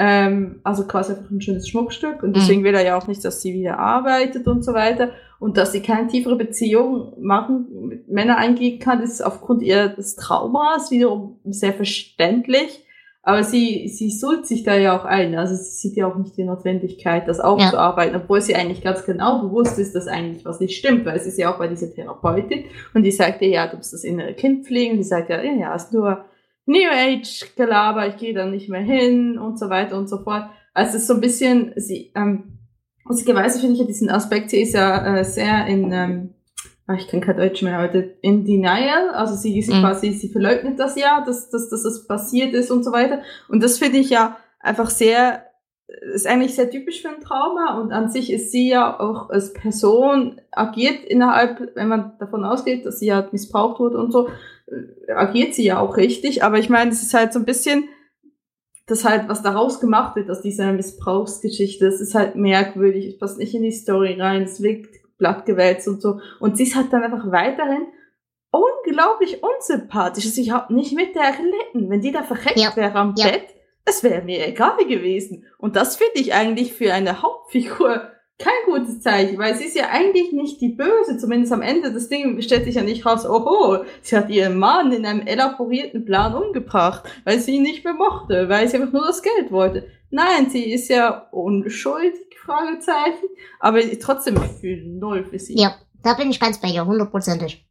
[0.00, 2.22] Ähm, also quasi einfach ein schönes Schmuckstück.
[2.22, 2.66] Und deswegen mhm.
[2.66, 5.10] will er ja auch nicht, dass sie wieder arbeitet und so weiter.
[5.40, 10.90] Und dass sie keine tiefere Beziehung machen, mit Männern eingehen kann, ist aufgrund ihres Traumas
[10.90, 12.84] wiederum sehr verständlich.
[13.22, 15.34] Aber sie, sie sult sich da ja auch ein.
[15.34, 18.20] Also sie sieht ja auch nicht die Notwendigkeit, das aufzuarbeiten, ja.
[18.22, 21.38] obwohl sie eigentlich ganz genau bewusst ist, dass eigentlich was nicht stimmt, weil sie ist
[21.38, 22.64] ja auch bei dieser Therapeutin
[22.94, 24.92] und die sagt ihr, ja, du musst das innere Kind pflegen.
[24.92, 26.24] Und die sagt ja, ja, ja, ist nur
[26.64, 30.50] New Age Gelaber, ich gehe da nicht mehr hin und so weiter und so fort.
[30.72, 32.58] Also es ist so ein bisschen, sie, ähm,
[33.06, 36.34] lustigerweise finde ich ja diesen Aspekt, sie ist ja äh, sehr in, ähm,
[36.96, 39.80] ich kann kein Deutsch mehr heute, in Denial, also sie, sie mhm.
[39.80, 43.20] quasi, sie verleugnet das ja, dass, dass, dass das passiert ist und so weiter.
[43.48, 45.44] Und das finde ich ja einfach sehr,
[46.14, 49.52] ist eigentlich sehr typisch für ein Trauma und an sich ist sie ja auch als
[49.52, 54.28] Person agiert innerhalb, wenn man davon ausgeht, dass sie halt missbraucht wurde und so,
[54.66, 56.42] äh, agiert sie ja auch richtig.
[56.42, 57.88] Aber ich meine, es ist halt so ein bisschen,
[58.86, 63.38] das halt, was daraus gemacht wird aus dieser Missbrauchsgeschichte, das ist halt merkwürdig, es passt
[63.38, 66.20] nicht in die Story rein, es wirkt Blatt gewälzt und so.
[66.40, 67.86] Und sie ist halt dann einfach weiterhin
[68.50, 70.24] unglaublich unsympathisch.
[70.24, 71.90] Also ich habe nicht mit der gelitten.
[71.90, 72.74] Wenn die da verreckt ja.
[72.76, 73.30] wäre am ja.
[73.30, 73.54] Bett,
[73.84, 75.44] es wäre mir egal gewesen.
[75.58, 79.88] Und das finde ich eigentlich für eine Hauptfigur kein gutes Zeichen, weil sie ist ja
[79.90, 83.84] eigentlich nicht die Böse, zumindest am Ende des Ding stellt sich ja nicht raus, oho,
[84.00, 88.48] sie hat ihren Mann in einem elaborierten Plan umgebracht, weil sie ihn nicht mehr mochte,
[88.48, 89.88] weil sie einfach nur das Geld wollte.
[90.10, 93.28] Nein, sie ist ja unschuldig Fragezeichen.
[93.60, 95.56] Aber trotzdem für null für sie.
[95.58, 97.64] Ja, da bin ich ganz bei dir, hundertprozentig.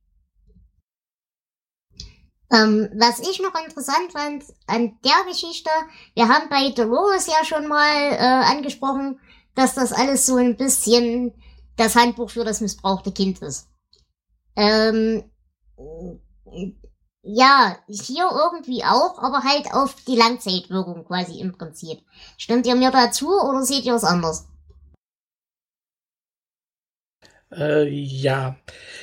[2.50, 5.70] Ähm, was ich noch interessant fand an der Geschichte,
[6.16, 9.20] wir haben bei Dolores ja schon mal äh, angesprochen,
[9.54, 11.34] dass das alles so ein bisschen
[11.76, 13.70] das Handbuch für das missbrauchte Kind ist.
[14.56, 15.30] Ähm,
[17.22, 22.00] ja, hier irgendwie auch, aber halt auf die Langzeitwirkung quasi im Prinzip.
[22.38, 24.48] Stimmt ihr mir dazu oder seht ihr es anders?
[27.52, 28.58] Äh, ja,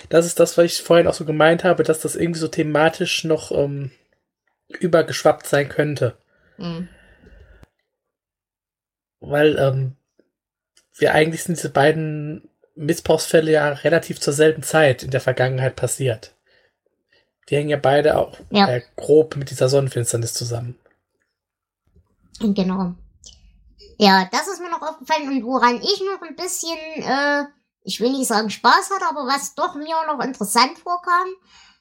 [0.09, 3.25] das ist das, was ich vorhin auch so gemeint habe, dass das irgendwie so thematisch
[3.25, 3.91] noch ähm,
[4.69, 6.17] übergeschwappt sein könnte.
[6.59, 6.89] Mhm.
[9.21, 9.97] Weil ähm,
[10.97, 16.35] wir eigentlich sind diese beiden Missbrauchsfälle ja relativ zur selben Zeit in der Vergangenheit passiert.
[17.49, 18.69] Die hängen ja beide auch ja.
[18.69, 20.79] Äh, grob mit dieser Sonnenfinsternis zusammen.
[22.41, 22.95] Genau.
[23.99, 27.45] Ja, das ist mir noch aufgefallen und woran ich noch ein bisschen, äh,
[27.85, 31.28] ich will nicht sagen Spaß hatte, aber was doch mir noch interessant vorkam,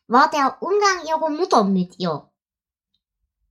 [0.08, 2.30] war der Umgang ihrer Mutter mit ihr.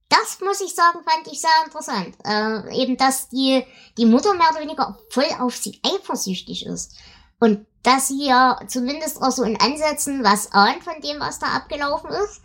[0.08, 2.14] Das muss ich sagen, fand ich sehr interessant.
[2.24, 3.64] Äh, eben, dass die,
[3.96, 6.94] die Mutter mehr oder weniger voll auf sie eifersüchtig ist.
[7.40, 11.46] Und dass sie ja zumindest auch so in Ansätzen was ahnt von dem, was da
[11.46, 12.42] abgelaufen ist.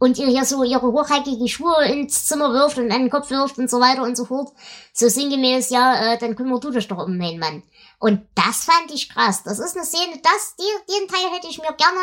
[0.00, 3.58] Und ihr hier so ihre hochhackigen Schuhe ins Zimmer wirft und an den Kopf wirft
[3.58, 4.52] und so weiter und so fort.
[4.92, 7.62] So sinngemäß, ja, äh, dann kümmer du dich doch um meinen Mann.
[7.98, 9.42] Und das fand ich krass.
[9.44, 12.00] Das ist eine Szene, das, die, den Teil hätte ich mir gerne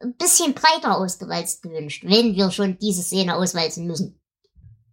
[0.00, 4.20] ein bisschen breiter ausgewalzt gewünscht, wenn wir schon diese Szene auswalzen müssen.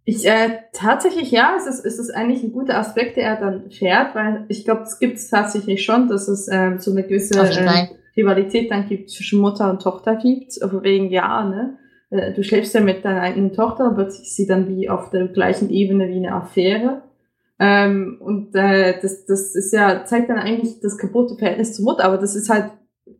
[0.04, 3.70] Ich, äh, tatsächlich ja, es ist, es ist eigentlich ein guter Aspekt, der er dann
[3.70, 7.38] fährt, weil ich glaube, es gibt es tatsächlich schon, dass es ähm, so eine gewisse
[7.38, 11.78] äh, Rivalität dann gibt zwischen Mutter und Tochter gibt, wegen ja, ne?
[12.10, 15.70] Äh, du schläfst ja mit deiner eigenen Tochter, aber sie dann wie auf der gleichen
[15.70, 17.02] Ebene wie eine Affäre.
[17.64, 22.04] Ähm, und äh, das, das ist ja, zeigt dann eigentlich das kaputte Verhältnis zur Mutter,
[22.04, 22.72] aber das ist halt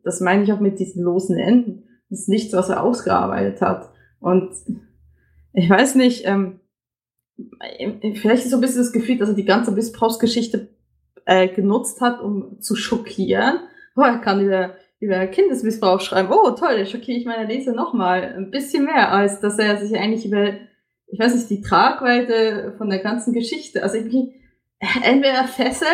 [0.03, 1.89] das meine ich auch mit diesen losen Enden.
[2.09, 3.91] Das ist nichts, was er ausgearbeitet hat.
[4.21, 4.53] Und
[5.53, 6.61] ich weiß nicht, ähm,
[8.15, 10.69] vielleicht ist so ein bisschen das Gefühl, dass er die ganze Missbrauchsgeschichte
[11.25, 13.61] äh, genutzt hat, um zu schockieren.
[13.97, 16.29] Oh, er kann über, über Kindesmissbrauch schreiben.
[16.31, 18.35] Oh, toll, da schockiere ich meine Leser nochmal.
[18.37, 20.55] Ein bisschen mehr, als dass er sich eigentlich über,
[21.13, 24.35] ich weiß nicht, die Tragweite von der ganzen Geschichte, also irgendwie
[25.03, 25.91] entweder fesseln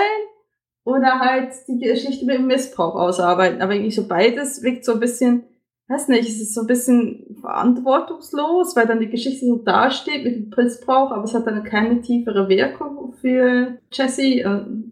[0.85, 3.61] oder halt die Geschichte mit dem Missbrauch ausarbeiten.
[3.61, 5.43] Aber irgendwie so beides wirkt so ein bisschen,
[5.89, 10.35] weiß nicht, es ist so ein bisschen verantwortungslos, weil dann die Geschichte so dasteht mit
[10.37, 14.23] dem Missbrauch, aber es hat dann keine tiefere Wirkung für Jesse.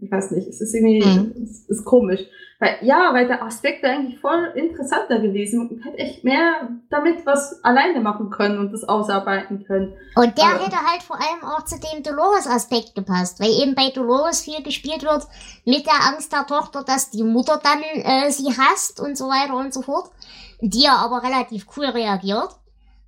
[0.00, 1.42] Ich weiß nicht, es ist irgendwie, mhm.
[1.42, 2.20] es ist komisch.
[2.58, 7.26] Weil, ja, weil der Aspekt wäre eigentlich voll interessanter gewesen und hätte echt mehr damit
[7.26, 9.92] was alleine machen können und das ausarbeiten können.
[10.14, 13.90] Und der Aber, hätte halt vor allem auch zu dem Dolores-Aspekt gepasst, weil eben bei
[13.90, 15.26] Dolores viel gespielt wird
[15.66, 19.54] mit der Angst der Tochter, dass die Mutter dann äh, sie hasst und so weiter
[19.54, 20.10] und so fort,
[20.60, 22.50] die ja aber relativ cool reagiert.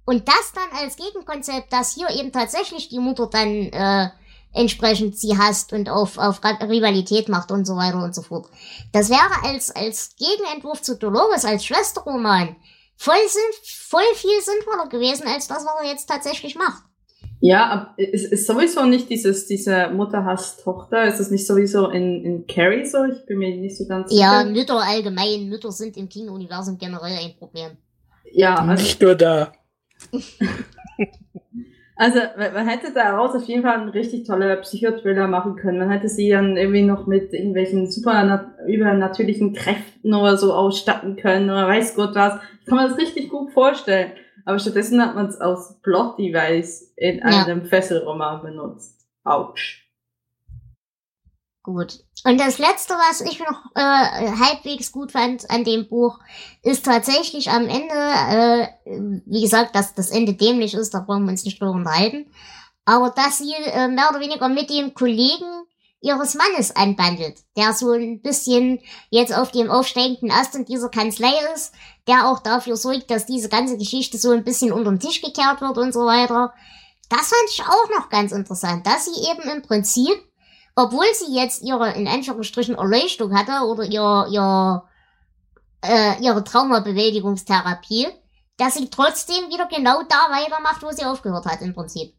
[0.04, 4.08] Und das dann als Gegenkonzept, dass hier eben tatsächlich die Mutter dann äh,
[4.54, 8.48] entsprechend sie hasst und auf, auf Rivalität macht und so weiter und so fort.
[8.92, 12.56] Das wäre als, als Gegenentwurf zu Dolores, als Schwesterroman,
[12.96, 13.16] voll,
[13.64, 16.82] voll viel sinnvoller gewesen, als das, was er jetzt tatsächlich macht.
[17.40, 22.24] Ja, es ist sowieso nicht dieses, diese Mutter hasst Tochter, ist es nicht sowieso in,
[22.24, 23.04] in Carrie so?
[23.04, 24.20] Ich bin mir nicht so ganz sicher.
[24.20, 27.76] Ja, Mütter allgemein, Mütter sind im King-Universum generell ein Problem.
[28.32, 29.52] Ja, also, nicht nur da.
[32.00, 35.80] Also man hätte daraus auf jeden Fall einen richtig toller Psychothriller machen können.
[35.80, 41.50] Man hätte sie dann irgendwie noch mit irgendwelchen super übernatürlichen Kräften oder so ausstatten können
[41.50, 42.38] oder weiß Gott was.
[42.60, 44.12] Ich kann mir das richtig gut vorstellen.
[44.48, 47.44] Aber stattdessen hat man es aus Plot-Device in ja.
[47.44, 49.06] einem Fesselroman benutzt.
[49.22, 49.86] Autsch.
[51.62, 52.02] Gut.
[52.24, 56.18] Und das letzte, was ich noch äh, halbwegs gut fand an dem Buch,
[56.62, 61.32] ist tatsächlich am Ende, äh, wie gesagt, dass das Ende dämlich ist, da brauchen wir
[61.32, 62.30] uns nicht drüber unterhalten,
[62.86, 65.67] aber dass sie äh, mehr oder weniger mit dem Kollegen
[66.00, 68.80] ihres Mannes anbandelt, der so ein bisschen
[69.10, 71.72] jetzt auf dem aufsteigenden Ast in dieser Kanzlei ist,
[72.06, 75.60] der auch dafür sorgt, dass diese ganze Geschichte so ein bisschen unter den Tisch gekehrt
[75.60, 76.54] wird und so weiter.
[77.08, 80.28] Das fand ich auch noch ganz interessant, dass sie eben im Prinzip
[80.80, 84.84] obwohl sie jetzt ihre, in Anführungsstrichen, Erleuchtung hatte oder ihr, ihr,
[85.82, 88.06] äh, ihre Traumabewältigungstherapie,
[88.58, 92.14] dass sie trotzdem wieder genau da weitermacht, wo sie aufgehört hat, im Prinzip.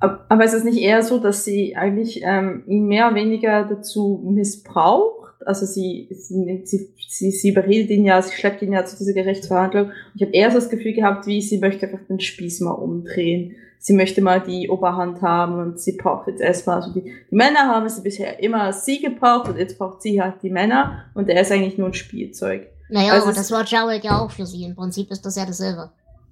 [0.00, 4.22] Aber ist es nicht eher so, dass sie eigentlich ähm, ihn mehr oder weniger dazu
[4.24, 5.34] missbraucht?
[5.44, 9.12] Also sie, sie, sie, sie, sie beredet ihn ja, sie schleppt ihn ja zu dieser
[9.12, 9.90] Gerichtsverhandlung.
[10.14, 13.56] Ich habe eher so das Gefühl gehabt, wie sie möchte einfach den Spieß mal umdrehen
[13.78, 17.68] sie möchte mal die Oberhand haben und sie braucht jetzt erstmal, also die, die Männer
[17.68, 21.40] haben sie bisher immer sie gebraucht und jetzt braucht sie halt die Männer und er
[21.40, 22.68] ist eigentlich nur ein Spielzeug.
[22.90, 24.64] Naja, also aber das war Gerald ja auch für sie.
[24.64, 25.90] Im Prinzip ist das ja dasselbe.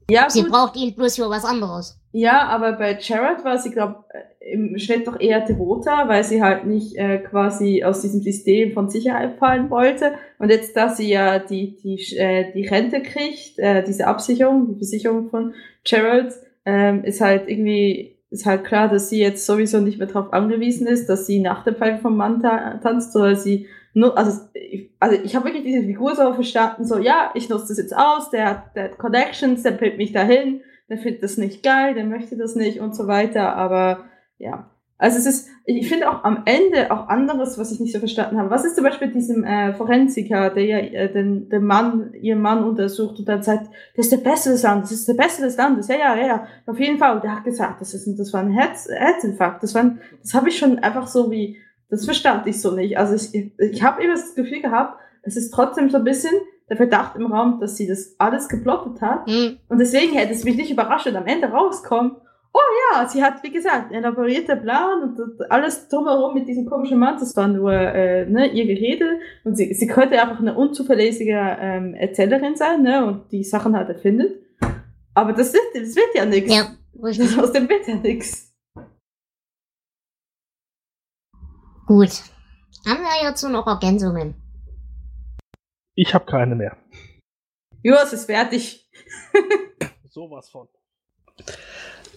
[0.09, 1.99] Ja, sie braucht ihn bloß für was anderes.
[2.13, 4.05] Ja, aber bei Jared war sie, glaube
[4.47, 8.89] im Schnitt doch eher devoter, weil sie halt nicht äh, quasi aus diesem System von
[8.89, 10.13] Sicherheit fallen wollte.
[10.39, 14.77] Und jetzt, dass sie ja die, die, äh, die Rente kriegt, äh, diese Absicherung, die
[14.77, 15.55] Versicherung von
[15.85, 16.35] Gerald,
[16.65, 20.87] ähm, ist halt irgendwie, ist halt klar, dass sie jetzt sowieso nicht mehr darauf angewiesen
[20.87, 23.67] ist, dass sie nach dem Pfeife vom Mann ta tanzt, sondern sie
[24.05, 27.79] also, ich, also ich habe wirklich diese Figur so verstanden, so, ja, ich nutze das
[27.79, 31.63] jetzt aus, der hat, der hat Connections, der pillt mich dahin, der findet das nicht
[31.63, 34.05] geil, der möchte das nicht und so weiter, aber
[34.39, 34.71] ja.
[34.99, 38.39] Also es ist, ich finde auch am Ende auch anderes, was ich nicht so verstanden
[38.39, 38.49] habe.
[38.49, 42.65] Was ist zum Beispiel diesem äh, Forensiker, der ja äh, den, den Mann, ihren Mann
[42.65, 45.57] untersucht und dann sagt, das ist der Beste des Landes, das ist der Beste des
[45.59, 47.15] Landes, ja, ja, ja, ja, auf jeden Fall.
[47.15, 50.33] Und der hat gesagt, das ist, das war ein Herz, Herzinfarkt, das war, ein, das
[50.33, 52.99] habe ich schon einfach so wie, das verstand ich so nicht.
[52.99, 56.33] Also ich, ich habe immer das Gefühl gehabt, es ist trotzdem so ein bisschen
[56.69, 59.27] der Verdacht im Raum, dass sie das alles geplottet hat.
[59.29, 59.59] Mhm.
[59.69, 62.17] Und deswegen hätte es mich nicht überrascht, wenn am Ende rauskommt,
[62.53, 62.61] oh
[62.95, 67.17] ja, sie hat, wie gesagt, einen elaborierter Plan und alles drumherum mit diesem komischen Mann,
[67.19, 71.95] das war nur äh, ne, ihr Gerede und sie, sie könnte einfach eine unzuverlässige ähm,
[71.95, 74.41] Erzählerin sein ne, und die Sachen halt erfindet.
[75.15, 76.55] Aber das wird, das wird ja nichts.
[76.55, 76.77] Ja,
[77.43, 78.46] Aus dem wird ja nichts.
[81.87, 82.25] Gut.
[82.85, 84.35] Haben wir hierzu noch Ergänzungen?
[85.95, 86.77] Ich habe keine mehr.
[87.83, 88.91] Ja, es ist fertig.
[90.11, 90.69] Sowas von.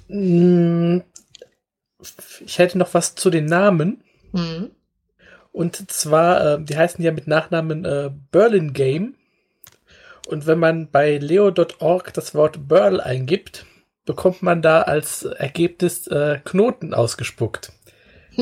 [0.08, 1.04] Hm,
[2.40, 4.04] ich hätte noch was zu den Namen.
[4.32, 4.72] Mhm.
[5.52, 9.16] Und zwar, äh, die heißen ja mit Nachnamen äh, Berlin Game.
[10.28, 13.66] Und wenn man bei leo.org das Wort Burl eingibt,
[14.06, 17.72] bekommt man da als Ergebnis äh, Knoten ausgespuckt.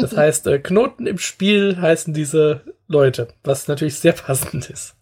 [0.01, 4.95] Das heißt, äh, Knoten im Spiel heißen diese Leute, was natürlich sehr passend ist.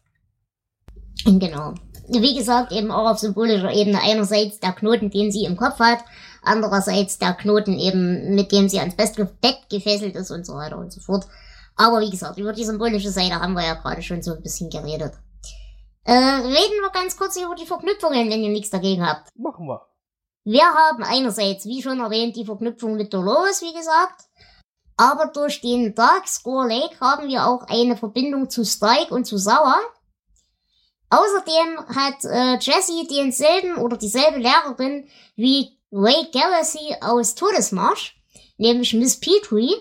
[1.26, 1.74] Genau.
[2.08, 6.00] Wie gesagt, eben auch auf symbolischer Ebene einerseits der Knoten, den sie im Kopf hat,
[6.44, 9.16] andererseits der Knoten eben, mit dem sie ans Bett
[9.70, 11.26] gefesselt ist und so weiter und so fort.
[11.76, 14.70] Aber wie gesagt, über die symbolische Seite haben wir ja gerade schon so ein bisschen
[14.70, 15.14] geredet.
[16.04, 19.30] Äh, reden wir ganz kurz über die Verknüpfungen, wenn ihr nichts dagegen habt.
[19.36, 19.82] Machen wir.
[20.44, 24.26] Wir haben einerseits, wie schon erwähnt, die Verknüpfung mit Dolores, wie gesagt.
[24.98, 29.38] Aber durch den Dark Score Lake haben wir auch eine Verbindung zu Strike und zu
[29.38, 29.80] Sauer.
[31.10, 38.22] Außerdem hat äh, Jessie denselben oder dieselbe Lehrerin wie Ray Galaxy aus Todesmarsch,
[38.58, 39.76] nämlich Miss Petrie.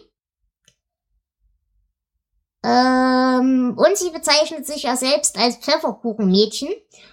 [2.65, 6.71] Ähm, und sie bezeichnet sich ja selbst als Pfefferkuchenmädchen.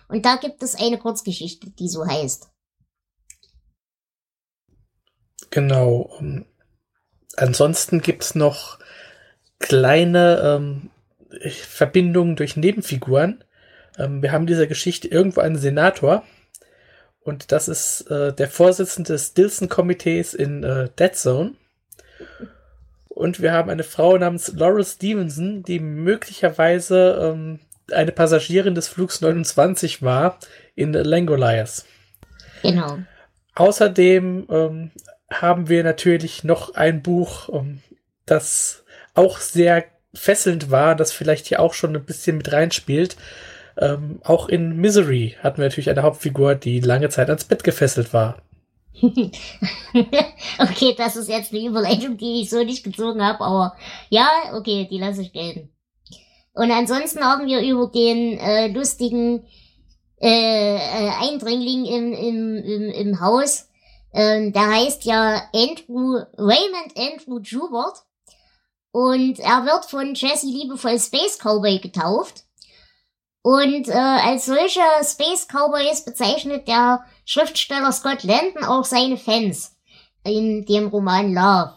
[0.07, 2.49] Und da gibt es eine Kurzgeschichte, die so heißt.
[5.49, 6.09] Genau.
[6.19, 6.45] Um,
[7.37, 8.79] ansonsten gibt's noch
[9.59, 10.89] kleine ähm,
[11.51, 13.43] Verbindungen durch Nebenfiguren.
[13.97, 16.23] Ähm, wir haben dieser Geschichte irgendwo einen Senator.
[17.23, 21.53] Und das ist äh, der Vorsitzende des Dilson-Komitees in äh, Dead Zone.
[23.07, 27.59] Und wir haben eine Frau namens Laurel Stevenson, die möglicherweise ähm,
[27.91, 30.39] eine Passagierin des Flugs 29 war
[30.75, 31.85] in Langoliers.
[32.63, 32.99] Genau.
[33.55, 34.91] Außerdem ähm,
[35.31, 37.49] haben wir natürlich noch ein Buch,
[38.25, 43.15] das auch sehr fesselnd war, das vielleicht hier auch schon ein bisschen mit reinspielt.
[43.77, 48.13] Ähm, auch in Misery hatten wir natürlich eine Hauptfigur, die lange Zeit ans Bett gefesselt
[48.13, 48.41] war.
[49.01, 53.75] okay, das ist jetzt eine Überleitung, die ich so nicht gezogen habe, aber
[54.09, 55.69] ja, okay, die lasse ich gelten.
[56.53, 59.45] Und ansonsten haben wir über den äh, lustigen
[60.21, 63.69] äh, äh, Eindringling im, im, im, im Haus,
[64.11, 68.03] äh, der heißt ja Andrew, Raymond Andrew Jubert.
[68.91, 72.43] Und er wird von Jesse liebevoll Space Cowboy getauft.
[73.41, 79.75] Und äh, als solcher Space Cowboys bezeichnet der Schriftsteller Scott Landon auch seine Fans
[80.23, 81.73] in dem Roman Love.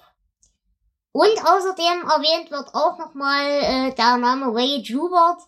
[1.12, 5.38] Und außerdem erwähnt wird auch nochmal äh, der Name Ray Jubert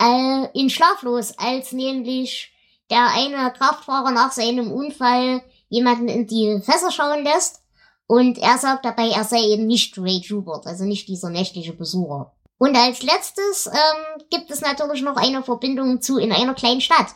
[0.00, 2.52] äh, in Schlaflos, als nämlich
[2.90, 7.62] der eine Kraftfahrer nach seinem Unfall jemanden in die Fässer schauen lässt.
[8.06, 12.32] Und er sagt dabei, er sei eben nicht Ray Jubert, also nicht dieser nächtliche Besucher.
[12.58, 17.06] Und als letztes ähm, gibt es natürlich noch eine Verbindung zu in einer kleinen Stadt.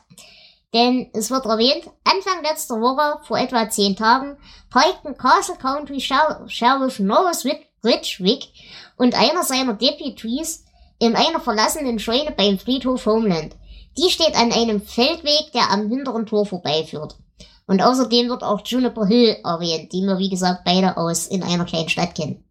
[0.72, 4.36] Denn es wird erwähnt, Anfang letzter Woche, vor etwa zehn Tagen,
[4.70, 7.44] parkten Castle County Sheriff Norris
[7.84, 8.48] Ridgewick
[8.96, 10.64] und einer seiner Deputies
[10.98, 13.54] in einer verlassenen Scheune beim Friedhof Homeland.
[13.98, 17.16] Die steht an einem Feldweg, der am hinteren Tor vorbeiführt.
[17.66, 21.64] Und außerdem wird auch Juniper Hill erwähnt, die wir wie gesagt beide aus in einer
[21.64, 22.44] kleinen Stadt kennen.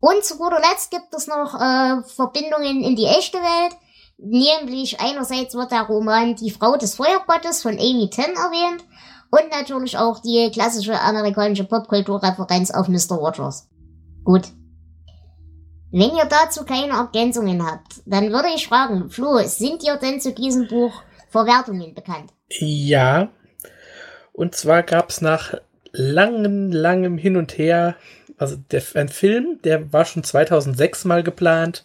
[0.00, 3.74] Und zu guter Letzt gibt es noch äh, Verbindungen in die echte Welt.
[4.18, 8.84] Nämlich einerseits wird der Roman Die Frau des Feuergottes von Amy Ten erwähnt
[9.30, 13.16] und natürlich auch die klassische amerikanische Popkulturreferenz auf Mr.
[13.16, 13.68] Rogers.
[14.24, 14.42] Gut.
[15.90, 20.32] Wenn ihr dazu keine Ergänzungen habt, dann würde ich fragen, Flo, sind dir denn zu
[20.32, 20.92] diesem Buch
[21.30, 22.32] Verwertungen bekannt?
[22.50, 23.30] Ja.
[24.34, 25.54] Und zwar gab es nach
[25.92, 27.96] langem, langem Hin und Her
[28.36, 31.84] also der, ein Film, der war schon 2006 mal geplant.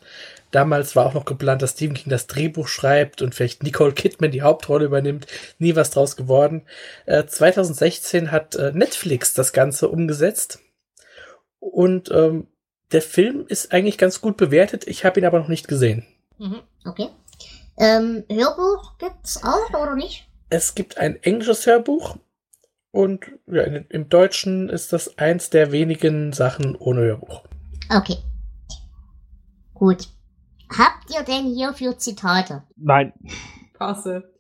[0.52, 4.32] Damals war auch noch geplant, dass Stephen King das Drehbuch schreibt und vielleicht Nicole Kidman
[4.32, 5.28] die Hauptrolle übernimmt.
[5.60, 6.64] Nie was draus geworden.
[7.06, 10.60] Äh, 2016 hat äh, Netflix das Ganze umgesetzt.
[11.60, 12.48] Und ähm,
[12.92, 14.88] der Film ist eigentlich ganz gut bewertet.
[14.88, 16.08] Ich habe ihn aber noch nicht gesehen.
[16.40, 17.10] Mhm, okay.
[17.78, 20.28] Ähm, Hörbuch gibt's auch oder nicht?
[20.50, 22.18] Es gibt ein englisches Hörbuch
[22.92, 27.44] und ja, in, im Deutschen ist das eins der wenigen Sachen ohne Hörbuch.
[27.90, 28.18] Okay.
[29.74, 30.08] Gut.
[30.70, 32.64] Habt ihr denn hierfür Zitate?
[32.76, 33.14] Nein.
[33.78, 34.32] Passe.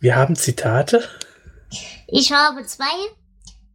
[0.00, 1.02] Wir haben Zitate.
[2.08, 2.84] Ich habe zwei.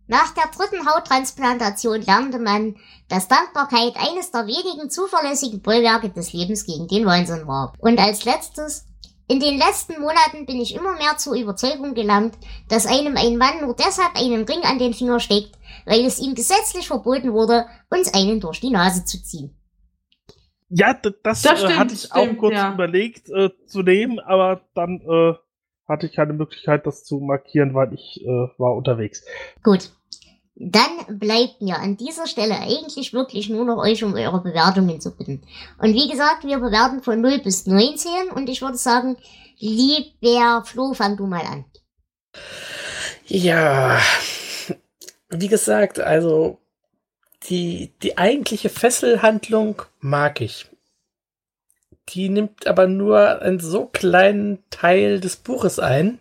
[0.07, 2.75] Nach der dritten Hauttransplantation lernte man,
[3.09, 7.73] dass Dankbarkeit eines der wenigen zuverlässigen Bollwerke des Lebens gegen den Wahnsinn war.
[7.79, 8.85] Und als letztes,
[9.29, 12.33] in den letzten Monaten bin ich immer mehr zur Überzeugung gelangt,
[12.67, 15.51] dass einem ein Mann nur deshalb einen Ring an den Finger steckt,
[15.85, 19.55] weil es ihm gesetzlich verboten wurde, uns einen durch die Nase zu ziehen.
[20.69, 22.73] Ja, das, Das äh, stimmt, hatte ich auch stimmt, kurz ja.
[22.73, 25.33] überlegt äh, zu nehmen, aber dann äh,
[25.87, 29.23] hatte ich keine Möglichkeit, das zu markieren, weil ich äh, war unterwegs.
[29.63, 29.91] Gut.
[30.61, 35.11] Dann bleibt mir an dieser Stelle eigentlich wirklich nur noch euch um eure Bewertungen zu
[35.15, 35.41] bitten.
[35.77, 39.15] Und wie gesagt, wir bewerten von 0 bis 19 und ich würde sagen,
[39.57, 41.63] lieber Flo, fang du mal an.
[43.25, 44.01] Ja,
[45.29, 46.59] wie gesagt, also
[47.43, 50.65] die, die eigentliche Fesselhandlung mag ich.
[52.09, 56.19] Die nimmt aber nur einen so kleinen Teil des Buches ein.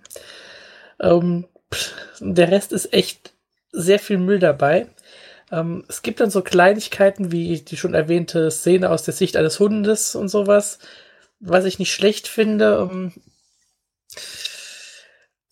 [1.00, 1.48] Ähm,
[2.20, 3.32] der Rest ist echt
[3.72, 4.86] sehr viel Müll dabei.
[5.50, 9.58] Ähm, es gibt dann so Kleinigkeiten wie die schon erwähnte Szene aus der Sicht eines
[9.60, 10.78] Hundes und sowas,
[11.40, 12.88] was ich nicht schlecht finde.
[12.90, 13.12] Ähm,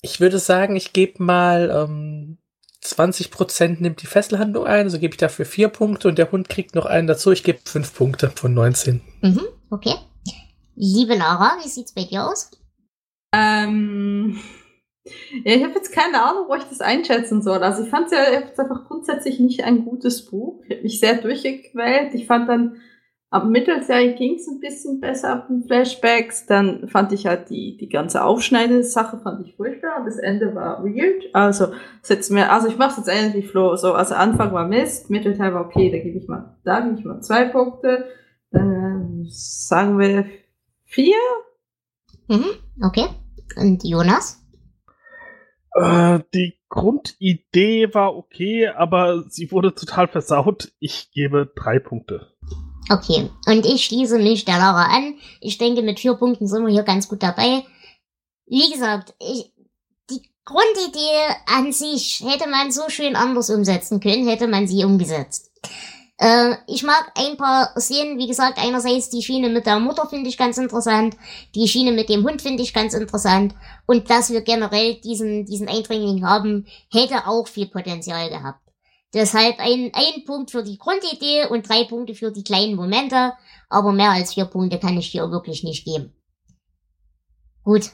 [0.02, 2.38] ich würde sagen, ich gebe mal ähm,
[2.84, 6.74] 20% nimmt die Fesselhandlung ein, also gebe ich dafür vier Punkte und der Hund kriegt
[6.74, 7.32] noch einen dazu.
[7.32, 9.00] Ich gebe fünf Punkte von 19.
[9.22, 9.94] Mhm, okay.
[10.76, 12.50] Liebe Lara, wie sieht's bei dir aus?
[13.32, 14.38] Ähm,
[15.44, 17.58] ja, ich habe jetzt keine Ahnung, wo ich das einschätzen soll.
[17.58, 20.62] Also ich fand es ja jetzt einfach grundsätzlich nicht ein gutes Buch.
[20.64, 22.14] Ich habe mich sehr durchgequält.
[22.14, 22.76] Ich fand dann
[23.30, 26.46] ab Mittelserie ging es ein bisschen besser ab den Flashbacks.
[26.46, 30.02] Dann fand ich halt die, die ganze Aufschneide-Sache fand ich furchtbar.
[30.04, 31.24] Das Ende war weird.
[31.32, 31.68] Also,
[32.02, 33.76] setz mir, also ich mache jetzt ähnlich Flo.
[33.76, 37.04] So, also Anfang war Mist, Mittelteil war okay, da gebe ich mal, da gebe ich
[37.04, 38.06] mal zwei Punkte.
[38.50, 40.26] Dann sagen wir
[40.84, 41.16] vier.
[42.28, 42.44] Mhm,
[42.82, 43.06] okay.
[43.56, 44.45] Und Jonas?
[45.76, 50.72] Äh, die Grundidee war okay, aber sie wurde total versaut.
[50.80, 52.32] Ich gebe drei Punkte.
[52.90, 53.30] Okay.
[53.46, 55.16] Und ich schließe mich der Lara an.
[55.40, 57.64] Ich denke, mit vier Punkten sind wir hier ganz gut dabei.
[58.46, 59.52] Wie gesagt, ich,
[60.08, 65.50] die Grundidee an sich hätte man so schön anders umsetzen können, hätte man sie umgesetzt.
[66.18, 70.30] Äh, ich mag ein paar Szenen, wie gesagt, einerseits die Schiene mit der Mutter finde
[70.30, 71.16] ich ganz interessant,
[71.54, 73.54] die Schiene mit dem Hund finde ich ganz interessant
[73.86, 78.60] und dass wir generell diesen, diesen Eindringling haben, hätte auch viel Potenzial gehabt.
[79.12, 83.32] Deshalb ein, ein Punkt für die Grundidee und drei Punkte für die kleinen Momente,
[83.68, 86.12] aber mehr als vier Punkte kann ich dir wirklich nicht geben.
[87.62, 87.90] Gut.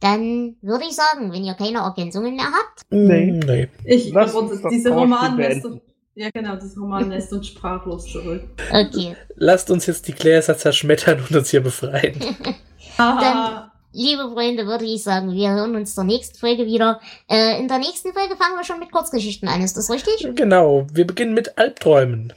[0.00, 3.32] Dann würde ich sagen, wenn ihr keine Ergänzungen mehr habt, Nee.
[3.32, 3.68] Nee.
[3.84, 5.80] Ich Lass glaube, uns das diese Trauerspiel
[6.16, 8.42] Ja genau, dieses Roman lässt uns sprachlos zurück.
[8.70, 9.16] okay.
[9.34, 12.20] Lasst uns jetzt die Gläser zerschmettern und uns hier befreien.
[12.98, 13.72] Haha.
[13.92, 17.00] Liebe Freunde, würde ich sagen, wir hören uns der nächsten Folge wieder.
[17.28, 20.34] Äh, in der nächsten Folge fangen wir schon mit Kurzgeschichten an, ist das richtig?
[20.34, 22.32] genau, wir beginnen mit Albträumen.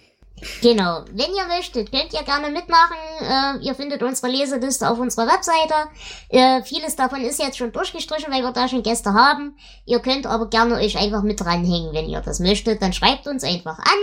[0.61, 1.03] Genau.
[1.11, 2.95] Wenn ihr möchtet, könnt ihr gerne mitmachen.
[3.21, 5.89] Äh, ihr findet unsere Leseliste auf unserer Webseite.
[6.29, 9.57] Äh, vieles davon ist jetzt schon durchgestrichen, weil wir da schon Gäste haben.
[9.85, 12.81] Ihr könnt aber gerne euch einfach mit dranhängen, wenn ihr das möchtet.
[12.81, 13.99] Dann schreibt uns einfach an.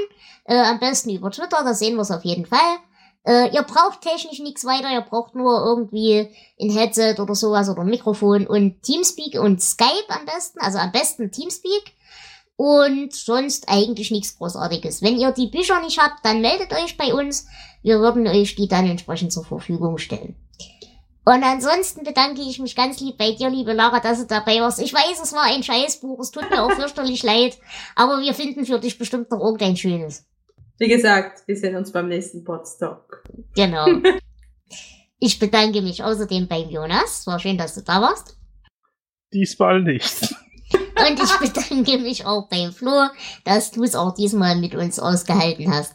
[0.47, 2.79] Äh, am besten über Twitter, da sehen wir es auf jeden Fall.
[3.27, 6.29] Äh, ihr braucht technisch nichts weiter, ihr braucht nur irgendwie
[6.61, 10.93] ein Headset oder sowas oder ein Mikrofon und Teamspeak und Skype am besten, also am
[10.93, 11.95] besten Teamspeak.
[12.57, 15.03] Und sonst eigentlich nichts Großartiges.
[15.03, 17.47] Wenn ihr die Bücher nicht habt, dann meldet euch bei uns.
[17.83, 20.37] Wir würden euch die dann entsprechend zur Verfügung stellen.
[21.25, 24.81] Und ansonsten bedanke ich mich ganz lieb bei dir, liebe Lara, dass du dabei warst.
[24.81, 27.59] Ich weiß, es war ein Scheißbuch, es tut mir auch fürchterlich leid,
[27.97, 30.27] aber wir finden für dich bestimmt noch irgendein schönes.
[30.79, 33.25] Wie gesagt, wir sehen uns beim nächsten Podstock.
[33.55, 33.87] Genau.
[35.21, 37.21] Ich bedanke mich außerdem beim Jonas.
[37.21, 38.37] Es war schön, dass du da warst.
[39.33, 40.35] Diesmal nicht.
[40.97, 43.09] Und ich bedanke mich auch beim Flo,
[43.45, 45.95] dass du es auch diesmal mit uns ausgehalten hast.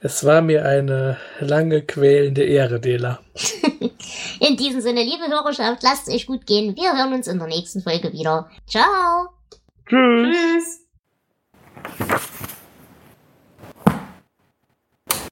[0.00, 3.20] Es war mir eine lange, quälende Ehre, Dela.
[4.40, 6.74] In diesem Sinne, liebe Hörerschaft, lasst es euch gut gehen.
[6.76, 8.50] Wir hören uns in der nächsten Folge wieder.
[8.66, 9.28] Ciao!
[9.86, 10.80] Tschüss.
[11.96, 12.51] Tschüss.